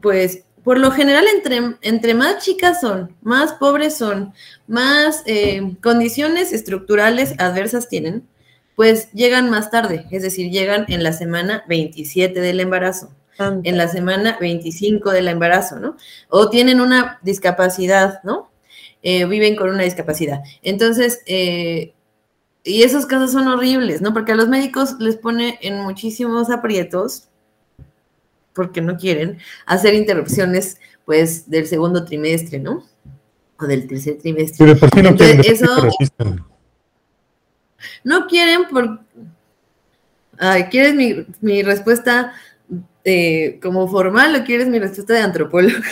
[0.00, 4.32] pues por lo general entre, entre más chicas son, más pobres son,
[4.66, 8.28] más eh, condiciones estructurales adversas tienen,
[8.76, 13.88] pues llegan más tarde, es decir, llegan en la semana 27 del embarazo, en la
[13.88, 15.96] semana 25 del embarazo, ¿no?
[16.28, 18.50] O tienen una discapacidad, ¿no?
[19.02, 20.42] Eh, viven con una discapacidad.
[20.62, 21.94] Entonces, eh,
[22.64, 24.12] y esos casos son horribles, ¿no?
[24.12, 27.29] Porque a los médicos les pone en muchísimos aprietos
[28.54, 32.84] porque no quieren hacer interrupciones, pues, del segundo trimestre, ¿no?
[33.58, 34.66] O del tercer trimestre.
[34.66, 35.88] Pero por qué no quieren eso,
[38.04, 39.00] no quieren por...
[40.38, 42.32] Ay, ¿quieres mi, mi respuesta
[43.04, 45.82] eh, como formal o quieres mi respuesta de antropóloga?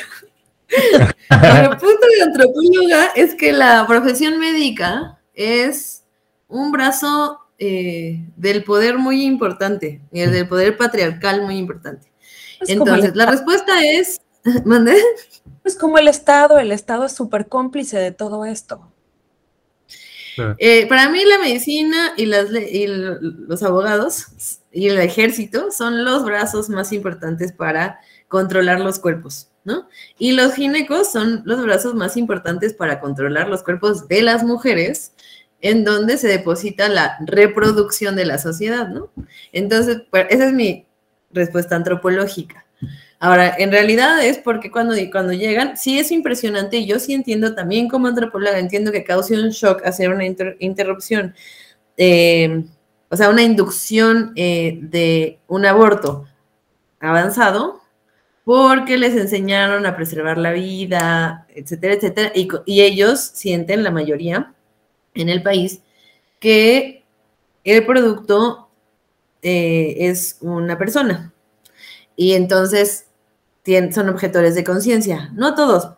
[0.68, 6.04] el punto de antropóloga es que la profesión médica es
[6.48, 12.07] un brazo eh, del poder muy importante, el del poder patriarcal muy importante.
[12.66, 14.20] Entonces, la respuesta es,
[14.64, 14.96] ¿mandé?
[15.64, 18.90] Es como el Estado, el Estado es súper cómplice de todo esto.
[20.58, 24.26] Eh, para mí la medicina y, las, y los abogados
[24.70, 29.88] y el ejército son los brazos más importantes para controlar los cuerpos, ¿no?
[30.18, 35.12] Y los ginecos son los brazos más importantes para controlar los cuerpos de las mujeres,
[35.60, 39.10] en donde se deposita la reproducción de la sociedad, ¿no?
[39.52, 40.86] Entonces, pues, esa es mi
[41.30, 42.64] respuesta antropológica.
[43.20, 47.54] Ahora, en realidad es porque cuando, cuando llegan, sí es impresionante y yo sí entiendo
[47.54, 51.34] también como antropóloga, entiendo que causa un shock hacer una interrupción,
[51.96, 52.64] eh,
[53.08, 56.26] o sea, una inducción eh, de un aborto
[57.00, 57.80] avanzado,
[58.44, 64.54] porque les enseñaron a preservar la vida, etcétera, etcétera, y, ellos sienten, la mayoría
[65.14, 65.82] en el país,
[66.40, 67.04] que
[67.64, 68.67] el producto
[69.42, 71.32] eh, es una persona.
[72.16, 73.06] Y entonces
[73.92, 75.92] son objetores de conciencia, no todos.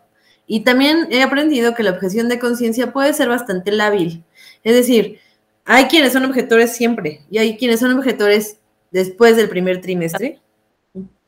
[0.45, 4.23] Y también he aprendido que la objeción de conciencia puede ser bastante lábil.
[4.63, 5.19] Es decir,
[5.65, 8.57] hay quienes son objetores siempre y hay quienes son objetores
[8.91, 10.41] después del primer trimestre.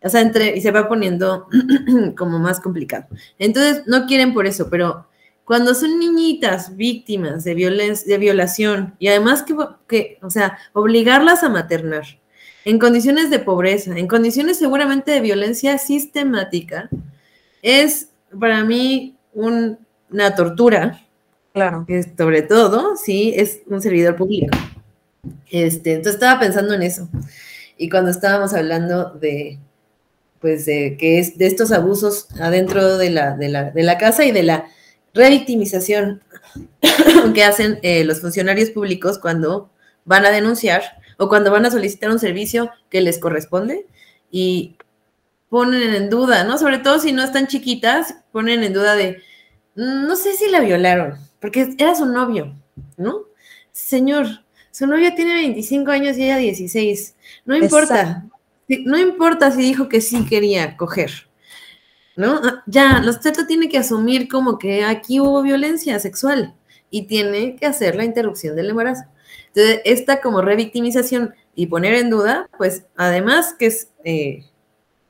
[0.01, 1.47] O sea, entre, y se va poniendo
[2.17, 3.07] como más complicado.
[3.39, 5.07] Entonces, no quieren por eso, pero
[5.45, 9.55] cuando son niñitas víctimas de violencia, de violación, y además que,
[9.87, 12.03] que, o sea, obligarlas a maternar,
[12.65, 16.89] en condiciones de pobreza, en condiciones seguramente de violencia sistemática,
[17.61, 21.01] es para mí una tortura.
[21.53, 21.85] Claro.
[21.87, 24.57] Que sobre todo, sí, es un servidor público.
[25.49, 27.09] Este, entonces estaba pensando en eso.
[27.77, 29.59] Y cuando estábamos hablando de,
[30.39, 34.43] pues, de que es de estos abusos adentro de la, de la, casa y de
[34.43, 34.67] la
[35.13, 36.21] revictimización
[37.33, 39.69] que hacen eh, los funcionarios públicos cuando
[40.05, 40.81] van a denunciar
[41.17, 43.85] o cuando van a solicitar un servicio que les corresponde
[44.31, 44.75] y
[45.49, 46.57] ponen en duda, ¿no?
[46.57, 49.21] Sobre todo si no están chiquitas, ponen en duda de,
[49.75, 52.55] no sé si la violaron, porque era su novio,
[52.97, 53.25] ¿no?
[53.71, 54.25] Señor,
[54.71, 57.15] su novia tiene 25 años y ella 16.
[57.45, 58.25] No importa,
[58.67, 61.27] no importa si dijo que sí quería coger,
[62.15, 62.39] ¿no?
[62.43, 66.55] Ah, ya, los tetos tiene que asumir como que aquí hubo violencia sexual
[66.89, 69.05] y tiene que hacer la interrupción del embarazo.
[69.47, 74.45] Entonces, esta como revictimización y poner en duda, pues además que es, eh,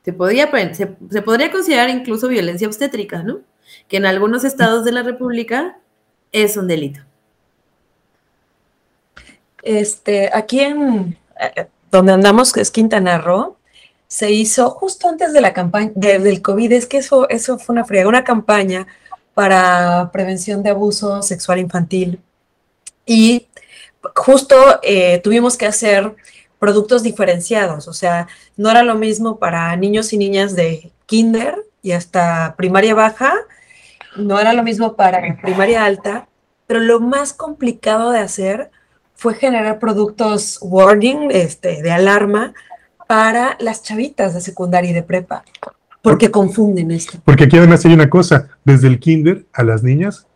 [0.04, 0.86] se, podría, se,
[1.22, 3.40] podría considerar incluso violencia obstétrica, ¿no?
[3.88, 5.78] Que en algunos estados de la República
[6.32, 7.00] es un delito.
[9.62, 13.56] Este, aquí en eh, donde andamos, que es Quintana Roo,
[14.14, 17.84] se hizo justo antes de la campaña del COVID, es que eso, eso fue una
[17.84, 18.86] friega, una campaña
[19.34, 22.20] para prevención de abuso sexual infantil.
[23.04, 23.48] Y
[24.14, 26.14] justo eh, tuvimos que hacer
[26.60, 31.90] productos diferenciados, o sea, no era lo mismo para niños y niñas de kinder y
[31.90, 33.34] hasta primaria baja,
[34.14, 36.28] no era lo mismo para primaria alta,
[36.68, 38.70] pero lo más complicado de hacer
[39.16, 42.54] fue generar productos warning, este, de alarma,
[43.14, 45.44] para las chavitas de secundaria y de prepa,
[46.02, 47.16] porque confunden esto.
[47.24, 50.26] Porque aquí además hay una cosa, desde el kinder a las niñas,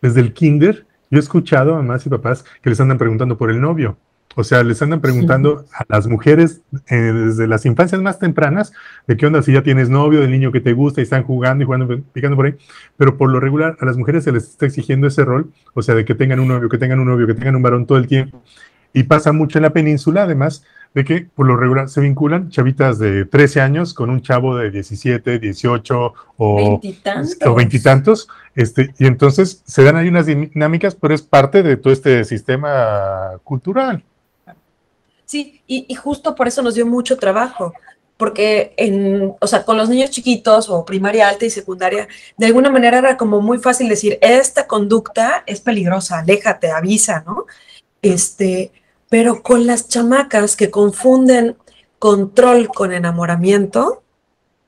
[0.00, 3.50] desde el kinder yo he escuchado a mamás y papás que les andan preguntando por
[3.50, 3.98] el novio.
[4.36, 8.72] O sea, les andan preguntando a las mujeres eh, desde las infancias más tempranas
[9.08, 11.64] de qué onda si ya tienes novio, del niño que te gusta y están jugando
[11.64, 12.54] y jugando, picando por ahí.
[12.96, 15.96] Pero por lo regular a las mujeres se les está exigiendo ese rol, o sea,
[15.96, 18.06] de que tengan un novio, que tengan un novio, que tengan un varón todo el
[18.06, 18.44] tiempo.
[18.92, 20.62] Y pasa mucho en la península, además,
[20.94, 24.70] de que por lo regular se vinculan chavitas de 13 años con un chavo de
[24.70, 26.80] 17, 18 o
[27.54, 28.28] veintitantos.
[28.54, 33.32] Este, y entonces se dan ahí unas dinámicas, pero es parte de todo este sistema
[33.44, 34.02] cultural.
[35.28, 37.74] Sí, y, justo por eso nos dio mucho trabajo,
[38.16, 42.70] porque en, o sea, con los niños chiquitos o primaria alta y secundaria, de alguna
[42.70, 47.44] manera era como muy fácil decir, esta conducta es peligrosa, aléjate, avisa, ¿no?
[48.00, 48.72] Este,
[49.08, 51.56] pero con las chamacas que confunden
[51.98, 54.02] control con enamoramiento,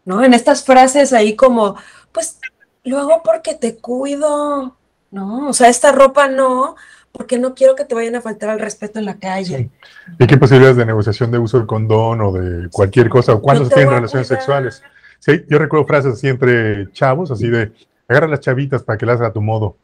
[0.04, 0.24] ¿no?
[0.24, 1.76] En estas frases ahí como,
[2.12, 2.38] pues
[2.84, 4.76] lo hago porque te cuido,
[5.10, 5.48] ¿no?
[5.48, 6.76] O sea, esta ropa no,
[7.12, 9.70] porque no quiero que te vayan a faltar al respeto en la calle.
[10.18, 13.34] ¿Y qué posibilidades de negociación de uso del condón o de cualquier cosa?
[13.34, 14.82] ¿O cuándo se tienen relaciones sexuales?
[15.18, 17.72] Sí, yo recuerdo frases así entre chavos, así de,
[18.08, 19.76] agarra las chavitas para que las haga a tu modo.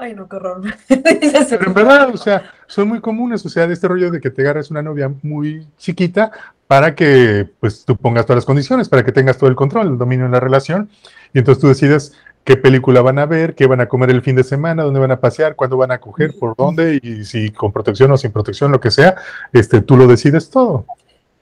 [0.00, 0.62] Ay, no, qué horror.
[0.88, 4.30] Pero en verdad, o sea, son muy comunes, o sea, de este rollo de que
[4.30, 6.30] te agarres una novia muy chiquita
[6.68, 9.98] para que, pues, tú pongas todas las condiciones, para que tengas todo el control, el
[9.98, 10.88] dominio en la relación,
[11.32, 12.12] y entonces tú decides
[12.44, 15.10] qué película van a ver, qué van a comer el fin de semana, dónde van
[15.10, 18.70] a pasear, cuándo van a coger, por dónde, y si con protección o sin protección,
[18.70, 19.16] lo que sea,
[19.52, 20.86] este, tú lo decides todo.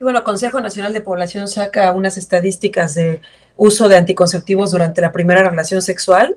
[0.01, 3.21] Y bueno, Consejo Nacional de Población saca unas estadísticas de
[3.57, 6.37] uso de anticonceptivos durante la primera relación sexual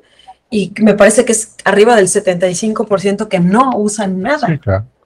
[0.49, 4.59] y me parece que es arriba del 75% que no usan nada,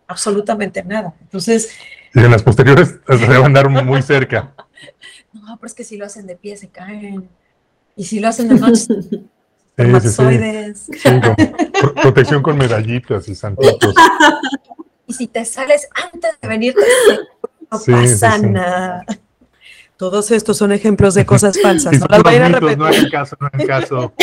[0.07, 1.13] absolutamente nada.
[1.21, 1.69] Entonces,
[2.13, 4.53] Y en las posteriores se van a andar muy cerca.
[5.33, 7.27] No, pero es que si lo hacen de pie se caen.
[7.95, 8.85] Y si lo hacen de noche,
[9.75, 11.09] sí,
[12.01, 13.95] protección con medallitas y santitos.
[15.05, 16.75] Y si te sales antes de venir,
[17.69, 19.03] no pasa nada.
[20.03, 21.97] Todos estos son ejemplos de cosas falsas.
[21.97, 22.77] no las vayan a repetir.
[22.77, 24.11] No hagan caso, no hagan caso.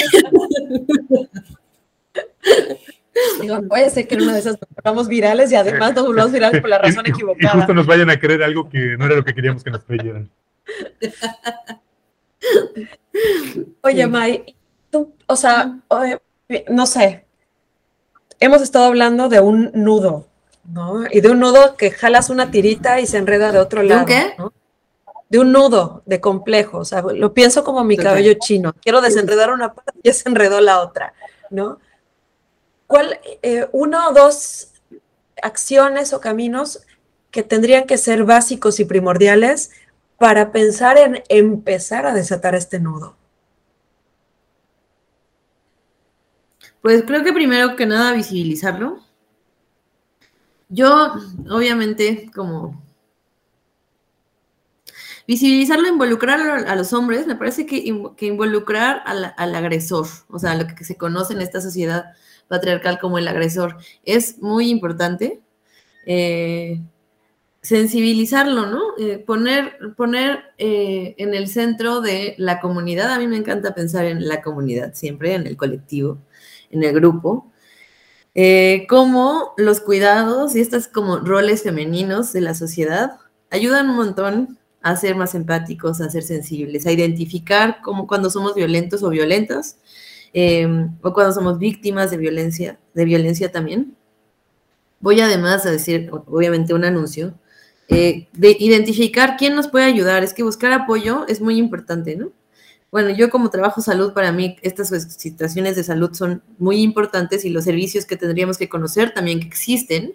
[3.40, 6.32] Digo, puede ser que en una de esas nos volvamos virales y además nos volvamos
[6.32, 7.54] virales por la razón equivocada.
[7.54, 9.82] Y justo nos vayan a creer algo que no era lo que queríamos que nos
[9.84, 10.28] creyeran.
[13.80, 14.54] Oye, May,
[14.90, 15.78] tú, o sea,
[16.68, 17.24] no sé,
[18.38, 20.28] hemos estado hablando de un nudo,
[20.70, 21.04] ¿no?
[21.10, 24.00] Y de un nudo que jalas una tirita y se enreda de otro lado.
[24.00, 24.34] ¿De qué?
[25.30, 28.74] De un nudo de complejo, o sea, lo pienso como mi cabello chino.
[28.82, 31.14] Quiero desenredar una parte y ya se enredó la otra,
[31.50, 31.78] ¿no?
[32.86, 34.72] ¿Cuál, eh, uno o dos
[35.40, 36.80] acciones o caminos
[37.30, 39.70] que tendrían que ser básicos y primordiales
[40.18, 43.16] para pensar en empezar a desatar este nudo?
[46.82, 48.98] Pues creo que primero que nada visibilizarlo.
[50.68, 51.14] Yo,
[51.50, 52.82] obviamente, como
[55.26, 57.76] visibilizarlo, involucrar a los hombres, me parece que,
[58.20, 62.12] involucrar al, al, agresor, o sea, lo que se conoce en esta sociedad
[62.50, 63.76] patriarcal como el agresor.
[64.04, 65.40] Es muy importante
[66.04, 66.80] eh,
[67.62, 68.80] sensibilizarlo, ¿no?
[68.98, 73.12] Eh, poner poner eh, en el centro de la comunidad.
[73.12, 76.18] A mí me encanta pensar en la comunidad siempre, en el colectivo,
[76.70, 77.52] en el grupo.
[78.88, 83.18] como los cuidados y estos como roles femeninos de la sociedad
[83.50, 88.54] ayudan un montón a ser más empáticos, a ser sensibles, a identificar cómo cuando somos
[88.54, 89.76] violentos o violentas,
[90.32, 93.96] Em, o cuando somos víctimas de violencia, de violencia también.
[95.00, 97.34] Voy además a decir, obviamente, un anuncio
[97.88, 100.22] eh, de identificar quién nos puede ayudar.
[100.22, 102.30] Es que buscar apoyo es muy importante, ¿no?
[102.92, 107.50] Bueno, yo como trabajo salud, para mí estas situaciones de salud son muy importantes y
[107.50, 110.14] los servicios que tendríamos que conocer también que existen.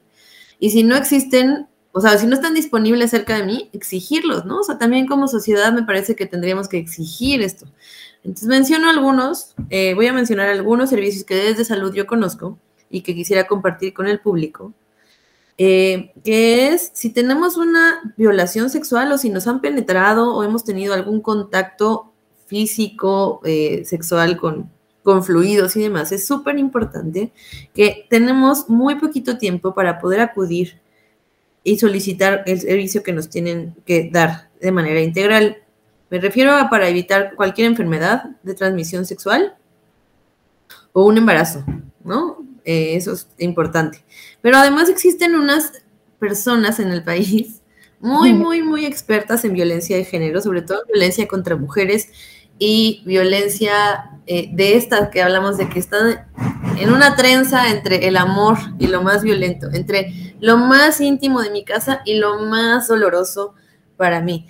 [0.59, 4.59] Y si no existen, o sea, si no están disponibles cerca de mí, exigirlos, ¿no?
[4.59, 7.67] O sea, también como sociedad me parece que tendríamos que exigir esto.
[8.21, 12.99] Entonces menciono algunos, eh, voy a mencionar algunos servicios que desde salud yo conozco y
[12.99, 14.73] que quisiera compartir con el público,
[15.57, 20.65] eh, que es si tenemos una violación sexual o si nos han penetrado o hemos
[20.65, 22.11] tenido algún contacto
[22.45, 24.69] físico, eh, sexual con,
[25.01, 27.31] con fluidos y demás, es súper importante
[27.73, 30.83] que tenemos muy poquito tiempo para poder acudir
[31.65, 35.57] y solicitar el servicio que nos tienen que dar de manera integral.
[36.11, 39.55] Me refiero a para evitar cualquier enfermedad de transmisión sexual
[40.93, 41.65] o un embarazo,
[42.03, 42.37] ¿no?
[42.63, 44.05] Eh, eso es importante.
[44.41, 45.71] Pero además existen unas
[46.19, 47.61] personas en el país
[47.99, 52.09] muy, muy, muy expertas en violencia de género, sobre todo violencia contra mujeres
[52.59, 56.27] y violencia eh, de esta que hablamos de que están
[56.77, 61.49] en una trenza entre el amor y lo más violento, entre lo más íntimo de
[61.49, 63.53] mi casa y lo más doloroso
[63.97, 64.47] para mí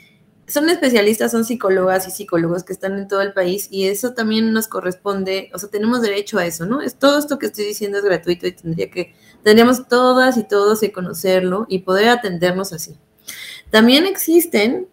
[0.47, 4.53] son especialistas, son psicólogas y psicólogos que están en todo el país y eso también
[4.53, 6.81] nos corresponde, o sea, tenemos derecho a eso, ¿no?
[6.81, 10.81] Es todo esto que estoy diciendo es gratuito y tendría que, tendríamos todas y todos
[10.81, 12.95] que conocerlo y poder atendernos así.
[13.71, 14.87] También existen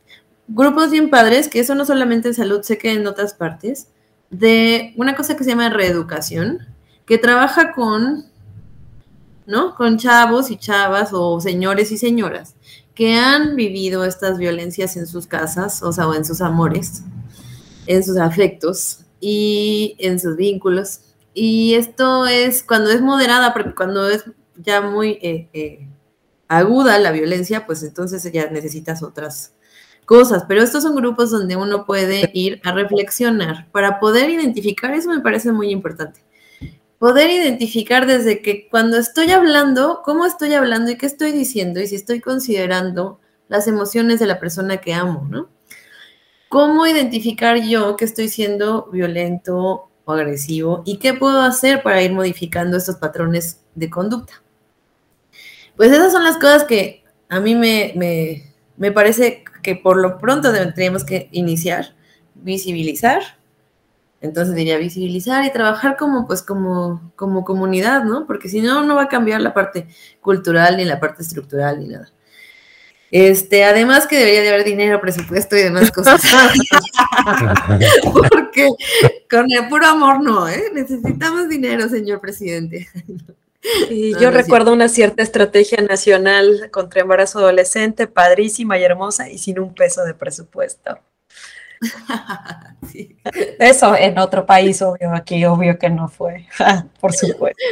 [0.48, 3.88] grupos bien padres, que eso no solamente en salud, sé que en otras partes,
[4.30, 6.66] de una cosa que se llama reeducación,
[7.04, 8.24] que trabaja con,
[9.46, 9.74] ¿no?
[9.74, 12.54] Con chavos y chavas o señores y señoras
[12.94, 17.02] que han vivido estas violencias en sus casas, o sea, o en sus amores,
[17.86, 21.00] en sus afectos y en sus vínculos.
[21.34, 24.24] Y esto es cuando es moderada, porque cuando es
[24.56, 25.88] ya muy eh, eh,
[26.48, 29.54] aguda la violencia, pues entonces ya necesitas otras
[30.04, 30.44] cosas.
[30.46, 35.20] Pero estos son grupos donde uno puede ir a reflexionar para poder identificar, eso me
[35.20, 36.20] parece muy importante
[37.02, 41.88] poder identificar desde que cuando estoy hablando, cómo estoy hablando y qué estoy diciendo y
[41.88, 45.48] si estoy considerando las emociones de la persona que amo, ¿no?
[46.48, 52.12] ¿Cómo identificar yo que estoy siendo violento o agresivo y qué puedo hacer para ir
[52.12, 54.40] modificando estos patrones de conducta?
[55.76, 60.18] Pues esas son las cosas que a mí me, me, me parece que por lo
[60.18, 61.96] pronto tendríamos que iniciar,
[62.36, 63.41] visibilizar,
[64.22, 68.24] entonces diría visibilizar y trabajar como, pues, como, como comunidad, ¿no?
[68.26, 69.88] Porque si no, no va a cambiar la parte
[70.20, 72.08] cultural ni la parte estructural ni nada.
[73.10, 76.22] Este, además que debería de haber dinero, presupuesto y demás cosas.
[78.30, 78.70] Porque
[79.28, 80.70] con el puro amor no, ¿eh?
[80.72, 82.88] Necesitamos dinero, señor presidente.
[83.90, 89.58] Y yo recuerdo una cierta estrategia nacional contra embarazo adolescente, padrísima y hermosa y sin
[89.58, 90.98] un peso de presupuesto.
[93.58, 96.46] Eso en otro país, obvio, aquí obvio que no fue,
[97.00, 97.62] por supuesto.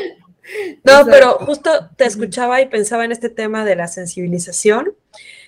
[0.82, 4.94] No, pero justo te escuchaba y pensaba en este tema de la sensibilización.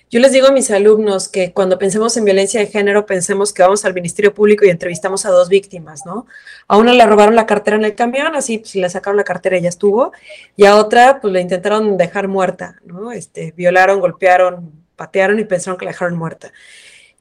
[0.09, 3.63] Yo les digo a mis alumnos que cuando pensemos en violencia de género, pensemos que
[3.63, 6.27] vamos al Ministerio Público y entrevistamos a dos víctimas, ¿no?
[6.67, 9.57] A una le robaron la cartera en el camión, así pues le sacaron la cartera
[9.57, 10.11] y ya estuvo,
[10.55, 13.11] y a otra pues le intentaron dejar muerta, ¿no?
[13.11, 16.51] Este, violaron, golpearon, patearon y pensaron que la dejaron muerta.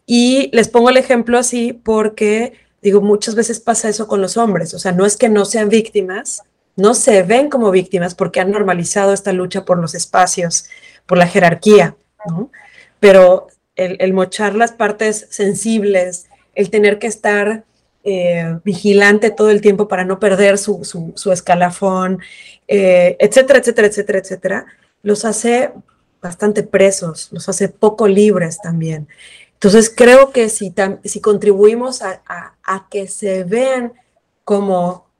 [0.06, 4.74] Y les pongo el ejemplo así porque, digo, muchas veces pasa eso con los hombres,
[4.74, 6.42] o sea, no es que no sean víctimas,
[6.76, 10.66] no se ven como víctimas porque han normalizado esta lucha por los espacios,
[11.06, 11.96] por la jerarquía,
[12.26, 12.50] ¿no?
[12.98, 17.64] Pero el, mochar las partes sensibles, el tener que estar
[18.04, 20.84] eh, vigilante todo el tiempo para no perder su,
[21.14, 22.20] su, escalafón,
[22.68, 24.66] eh, etcétera, etcétera, etcétera, etcétera,
[25.02, 25.72] los hace
[26.20, 29.08] bastante presos, los hace poco libres también.
[29.62, 33.92] Entonces creo que si, si contribuimos a, a que se vean
[34.44, 35.12] como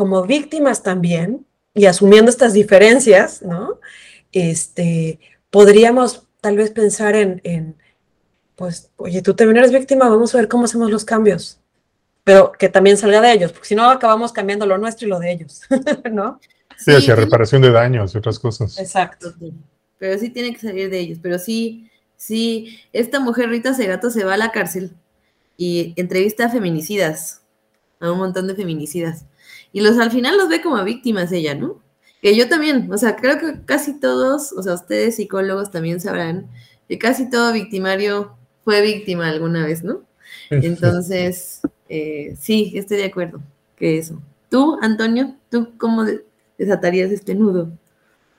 [0.00, 3.80] como víctimas también, y asumiendo estas diferencias, ¿no?
[4.32, 5.20] Este,
[5.50, 7.76] podríamos tal vez pensar en,
[8.56, 11.60] pues, oye, tú también eres víctima, vamos a ver cómo hacemos los cambios,
[12.24, 15.18] pero que también salga de ellos, porque si no acabamos cambiando lo nuestro y lo
[15.18, 15.60] de ellos,
[16.10, 16.40] ¿no?
[16.78, 18.78] Sí, hacia reparación de daños y otras cosas.
[18.78, 19.34] Exacto.
[19.98, 21.89] Pero sí tiene que salir de ellos, pero sí,
[22.20, 24.92] sí, esta mujer Rita Segato se va a la cárcel
[25.56, 27.42] y entrevista a feminicidas,
[27.98, 29.24] a un montón de feminicidas.
[29.72, 31.80] Y los al final los ve como víctimas ella, ¿no?
[32.20, 36.50] Que yo también, o sea, creo que casi todos, o sea, ustedes psicólogos también sabrán
[36.88, 40.02] que casi todo victimario fue víctima alguna vez, ¿no?
[40.50, 43.40] Entonces, eh, sí, estoy de acuerdo
[43.76, 44.20] que eso.
[44.50, 46.04] Tú, Antonio, ¿tú cómo
[46.58, 47.70] desatarías este nudo?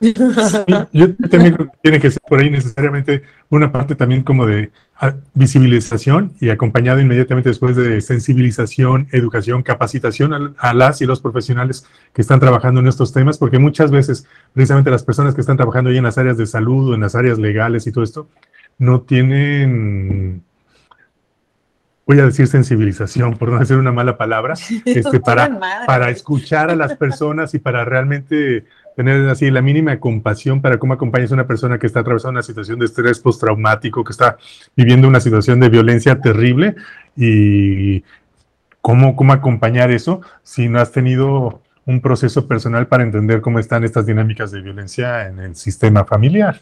[0.92, 4.72] yo también creo que tiene que ser por ahí necesariamente una parte también como de
[5.00, 11.86] ah, visibilización y acompañado inmediatamente después de sensibilización, educación, capacitación a, las y los profesionales
[12.14, 15.92] que están trabajando en estos temas, porque muchas veces precisamente las personas que están trabajando
[15.92, 18.28] ahí en las áreas de salud o en las áreas legales y todo esto,
[18.80, 20.44] no tienen
[22.08, 26.76] voy a decir sensibilización, por no decir una mala palabra, este, para, para escuchar a
[26.76, 28.66] las personas y para realmente
[29.04, 32.44] tener así la mínima compasión para cómo acompañas a una persona que está atravesando una
[32.44, 34.38] situación de estrés postraumático, que está
[34.76, 36.76] viviendo una situación de violencia terrible
[37.18, 38.04] y
[38.80, 43.84] cómo, cómo acompañar eso si no has tenido un proceso personal para entender cómo están
[43.84, 46.62] estas dinámicas de violencia en el sistema familiar.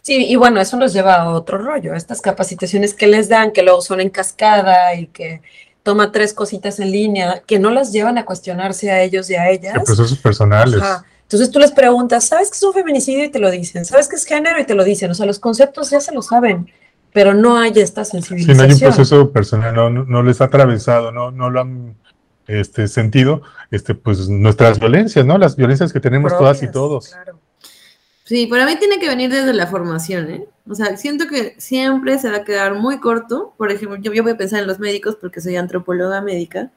[0.00, 3.62] Sí, y bueno, eso nos lleva a otro rollo, estas capacitaciones que les dan, que
[3.62, 5.42] luego son en cascada y que
[5.82, 9.50] toma tres cositas en línea, que no las llevan a cuestionarse a ellos y a
[9.50, 9.74] ellas.
[9.74, 10.80] De procesos personales.
[11.30, 13.24] Entonces tú les preguntas, ¿sabes qué es un feminicidio?
[13.24, 13.84] Y te lo dicen.
[13.84, 14.58] ¿Sabes qué es género?
[14.58, 15.12] Y te lo dicen.
[15.12, 16.68] O sea, los conceptos ya se lo saben,
[17.12, 18.56] pero no hay esta sensibilización.
[18.56, 21.94] Sí, no hay un proceso personal, no, no, les ha atravesado, no, no lo han
[22.48, 25.38] este, sentido, este, pues nuestras violencias, ¿no?
[25.38, 27.14] Las violencias que tenemos todas y todos.
[28.24, 30.48] Sí, para mí tiene que venir desde la formación, ¿eh?
[30.68, 33.54] O sea, siento que siempre se va a quedar muy corto.
[33.56, 36.72] Por ejemplo, yo, yo voy a pensar en los médicos porque soy antropóloga médica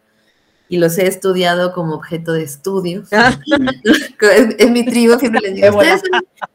[0.74, 3.04] y los he estudiado como objeto de estudio.
[3.12, 3.40] Ah.
[4.58, 6.02] es, mi tribu, siempre les digo, ustedes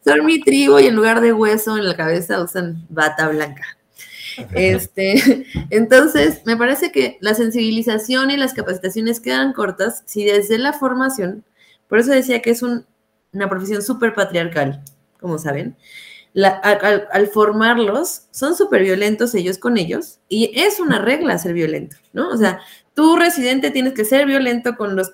[0.05, 3.63] son, mi tribu y en lugar de hueso en la cabeza usan bata blanca.
[4.55, 10.73] Este, entonces, me parece que la sensibilización y las capacitaciones quedan cortas si desde la
[10.73, 11.45] formación,
[11.87, 14.83] por eso decía que es una profesión súper patriarcal,
[15.21, 15.77] como saben,
[16.35, 21.97] al, al, formarlos, son súper violentos ellos con ellos y es una regla ser violento,
[22.13, 22.31] ¿no?
[22.31, 22.61] O sea,
[22.99, 25.13] tú residente tienes que ser violento con los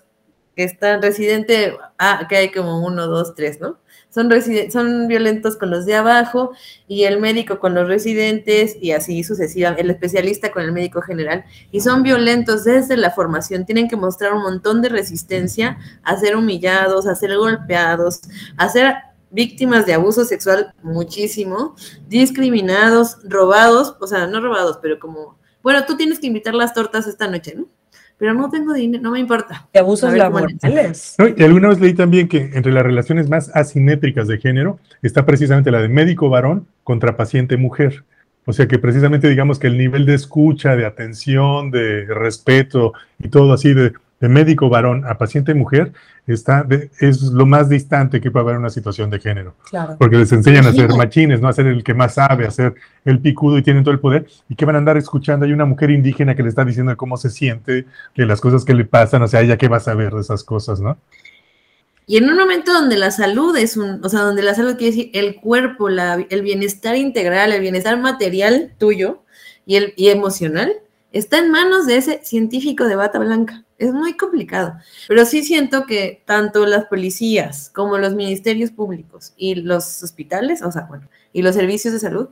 [0.57, 3.76] que están residente, ah, que hay como uno, dos, tres, ¿no?
[4.09, 4.30] Son,
[4.72, 6.53] son violentos con los de abajo
[6.89, 11.45] y el médico con los residentes y así sucesivamente, el especialista con el médico general.
[11.72, 16.37] Y son violentos desde la formación, tienen que mostrar un montón de resistencia a ser
[16.37, 18.22] humillados, a ser golpeados,
[18.57, 18.95] a ser
[19.30, 21.76] víctimas de abuso sexual muchísimo,
[22.09, 27.06] discriminados, robados, o sea, no robados, pero como bueno, tú tienes que invitar las tortas
[27.06, 27.66] esta noche, ¿no?
[28.18, 29.66] Pero no tengo dinero, no me importa.
[29.72, 31.16] De abusos laborales.
[31.36, 35.70] y alguna vez leí también que entre las relaciones más asimétricas de género está precisamente
[35.70, 38.04] la de médico varón contra paciente mujer.
[38.44, 43.28] O sea que precisamente digamos que el nivel de escucha, de atención, de respeto y
[43.28, 43.94] todo así de
[44.25, 45.93] de médico varón a paciente mujer
[46.27, 46.66] está
[46.99, 49.55] es lo más distante que puede haber una situación de género.
[49.99, 52.75] Porque les enseñan a ser machines, no a ser el que más sabe, a ser
[53.05, 54.27] el picudo y tienen todo el poder.
[54.49, 55.45] ¿Y que van a andar escuchando?
[55.45, 58.72] Hay una mujer indígena que le está diciendo cómo se siente, que las cosas que
[58.72, 60.97] le pasan, o sea, ella qué va a saber de esas cosas, ¿no?
[62.07, 64.97] Y en un momento donde la salud es un, o sea, donde la salud quiere
[64.97, 69.20] decir el cuerpo, la, el bienestar integral, el bienestar material tuyo
[69.66, 70.72] y, el, y emocional,
[71.12, 73.63] está en manos de ese científico de bata blanca.
[73.77, 74.75] Es muy complicado,
[75.09, 80.70] pero sí siento que tanto las policías como los ministerios públicos y los hospitales, o
[80.70, 82.29] sea, bueno, y los servicios de salud,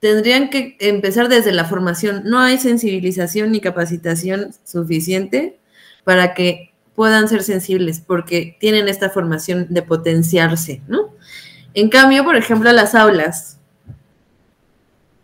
[0.00, 2.22] tendrían que empezar desde la formación.
[2.24, 5.58] No hay sensibilización ni capacitación suficiente
[6.04, 11.14] para que puedan ser sensibles, porque tienen esta formación de potenciarse, ¿no?
[11.74, 13.58] En cambio, por ejemplo, las aulas.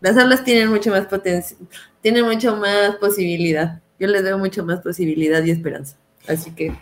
[0.01, 1.57] Las aulas tienen mucho más potencia,
[2.01, 3.81] tienen mucho más posibilidad.
[4.05, 5.97] Yo les doy mucho más posibilidad y esperanza.
[6.29, 6.75] Así que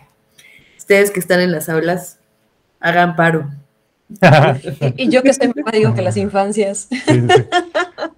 [0.77, 2.19] ustedes que están en las aulas,
[2.81, 3.49] hagan paro.
[4.97, 6.89] y yo que siempre digo que las infancias.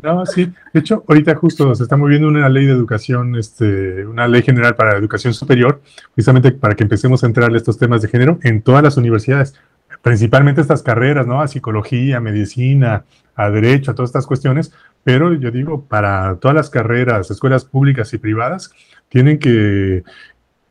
[0.01, 0.51] No, sí.
[0.73, 4.75] De hecho, ahorita justo se está moviendo una ley de educación, este, una ley general
[4.75, 5.83] para la educación superior,
[6.15, 9.53] precisamente para que empecemos a entrar a estos temas de género en todas las universidades,
[10.01, 11.41] principalmente estas carreras, ¿no?
[11.41, 14.71] A psicología, medicina, a derecho, a todas estas cuestiones,
[15.03, 18.71] pero yo digo, para todas las carreras, escuelas públicas y privadas,
[19.15, 20.03] tienen que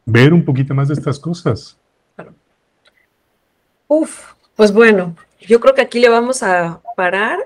[0.04, 1.78] ver un poquito más de estas cosas.
[3.88, 7.38] Uf, pues bueno, yo creo que aquí le vamos a parar.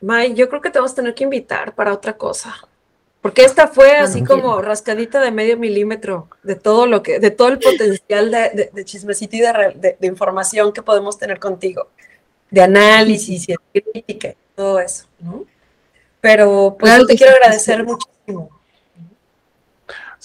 [0.00, 2.56] May, yo creo que te vamos a tener que invitar para otra cosa.
[3.20, 7.48] Porque esta fue así como rascadita de medio milímetro de todo lo que, de todo
[7.48, 11.88] el potencial de, de, chismecito y de, información que podemos tener contigo,
[12.50, 15.44] de análisis y de crítica, todo eso, ¿no?
[16.22, 18.63] Pero pues yo te quiero agradecer muchísimo.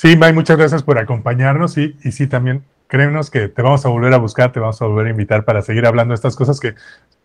[0.02, 3.90] Sí, May, muchas gracias por acompañarnos y, y sí, también créenos que te vamos a
[3.90, 6.62] volver a buscar, te vamos a volver a invitar para seguir hablando de estas cosas
[6.62, 6.76] que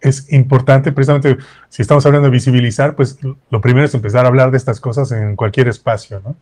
[0.00, 1.36] es importante, precisamente
[1.68, 3.16] si estamos hablando de visibilizar, pues
[3.48, 6.34] lo primero es empezar a hablar de estas cosas en cualquier espacio, ¿no?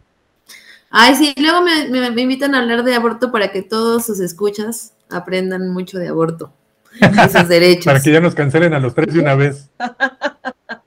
[0.91, 5.68] Ay, sí, luego me, invitan a hablar de aborto para que todos sus escuchas aprendan
[5.68, 6.51] mucho de aborto
[6.95, 7.85] y sus derechos.
[7.85, 9.68] para que ya nos cancelen a los tres de una vez.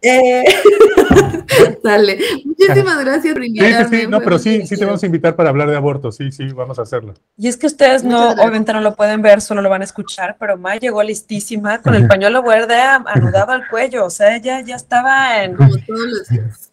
[0.01, 0.43] Eh,
[1.83, 2.19] dale.
[2.45, 3.85] Muchísimas gracias por invitarme.
[3.85, 4.07] Sí, sí, sí.
[4.07, 6.11] No, pero sí, sí te vamos a invitar para hablar de aborto.
[6.11, 7.13] Sí, sí, vamos a hacerlo.
[7.37, 10.37] Y es que ustedes no, obviamente no lo pueden ver, solo lo van a escuchar,
[10.39, 14.05] pero May llegó listísima con el pañuelo verde anudado al cuello.
[14.05, 15.55] O sea, ella ya estaba en.
[15.55, 16.71] Como todos los días.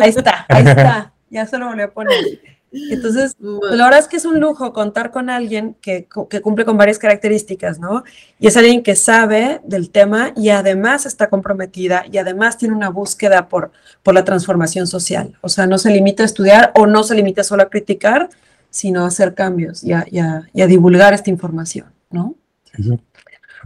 [0.00, 1.12] ahí está, ahí está.
[1.30, 2.55] Ya se lo volvió a poner.
[2.90, 6.98] Entonces, la verdad es que es un lujo contar con alguien que, cumple con varias
[6.98, 8.04] características, ¿no?
[8.38, 12.90] Y es alguien que sabe del tema y además está comprometida y además tiene una
[12.90, 13.72] búsqueda por,
[14.02, 15.36] por la transformación social.
[15.40, 18.28] O sea, no se limita a estudiar o no se limita solo a criticar,
[18.70, 22.34] sino a hacer cambios y a, divulgar esta información, ¿no?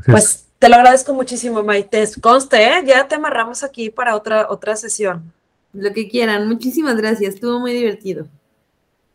[0.07, 2.09] Pues te lo agradezco muchísimo, Maite.
[2.21, 2.83] Conste, ¿eh?
[2.87, 5.33] ya te amarramos aquí para otra, otra sesión.
[5.73, 6.49] Lo que quieran.
[6.49, 7.35] Muchísimas gracias.
[7.35, 8.27] Estuvo muy divertido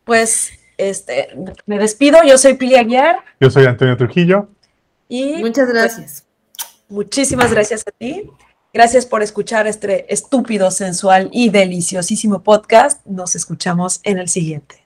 [0.05, 1.29] pues este,
[1.65, 2.19] me despido.
[2.23, 3.17] Yo soy Pili Aguiar.
[3.39, 4.47] Yo soy Antonio Trujillo.
[5.09, 6.25] Y muchas pues, gracias.
[6.87, 8.29] muchísimas gracias a ti.
[8.73, 13.05] Gracias por escuchar este estúpido, sensual y deliciosísimo podcast.
[13.05, 14.84] Nos escuchamos en el siguiente.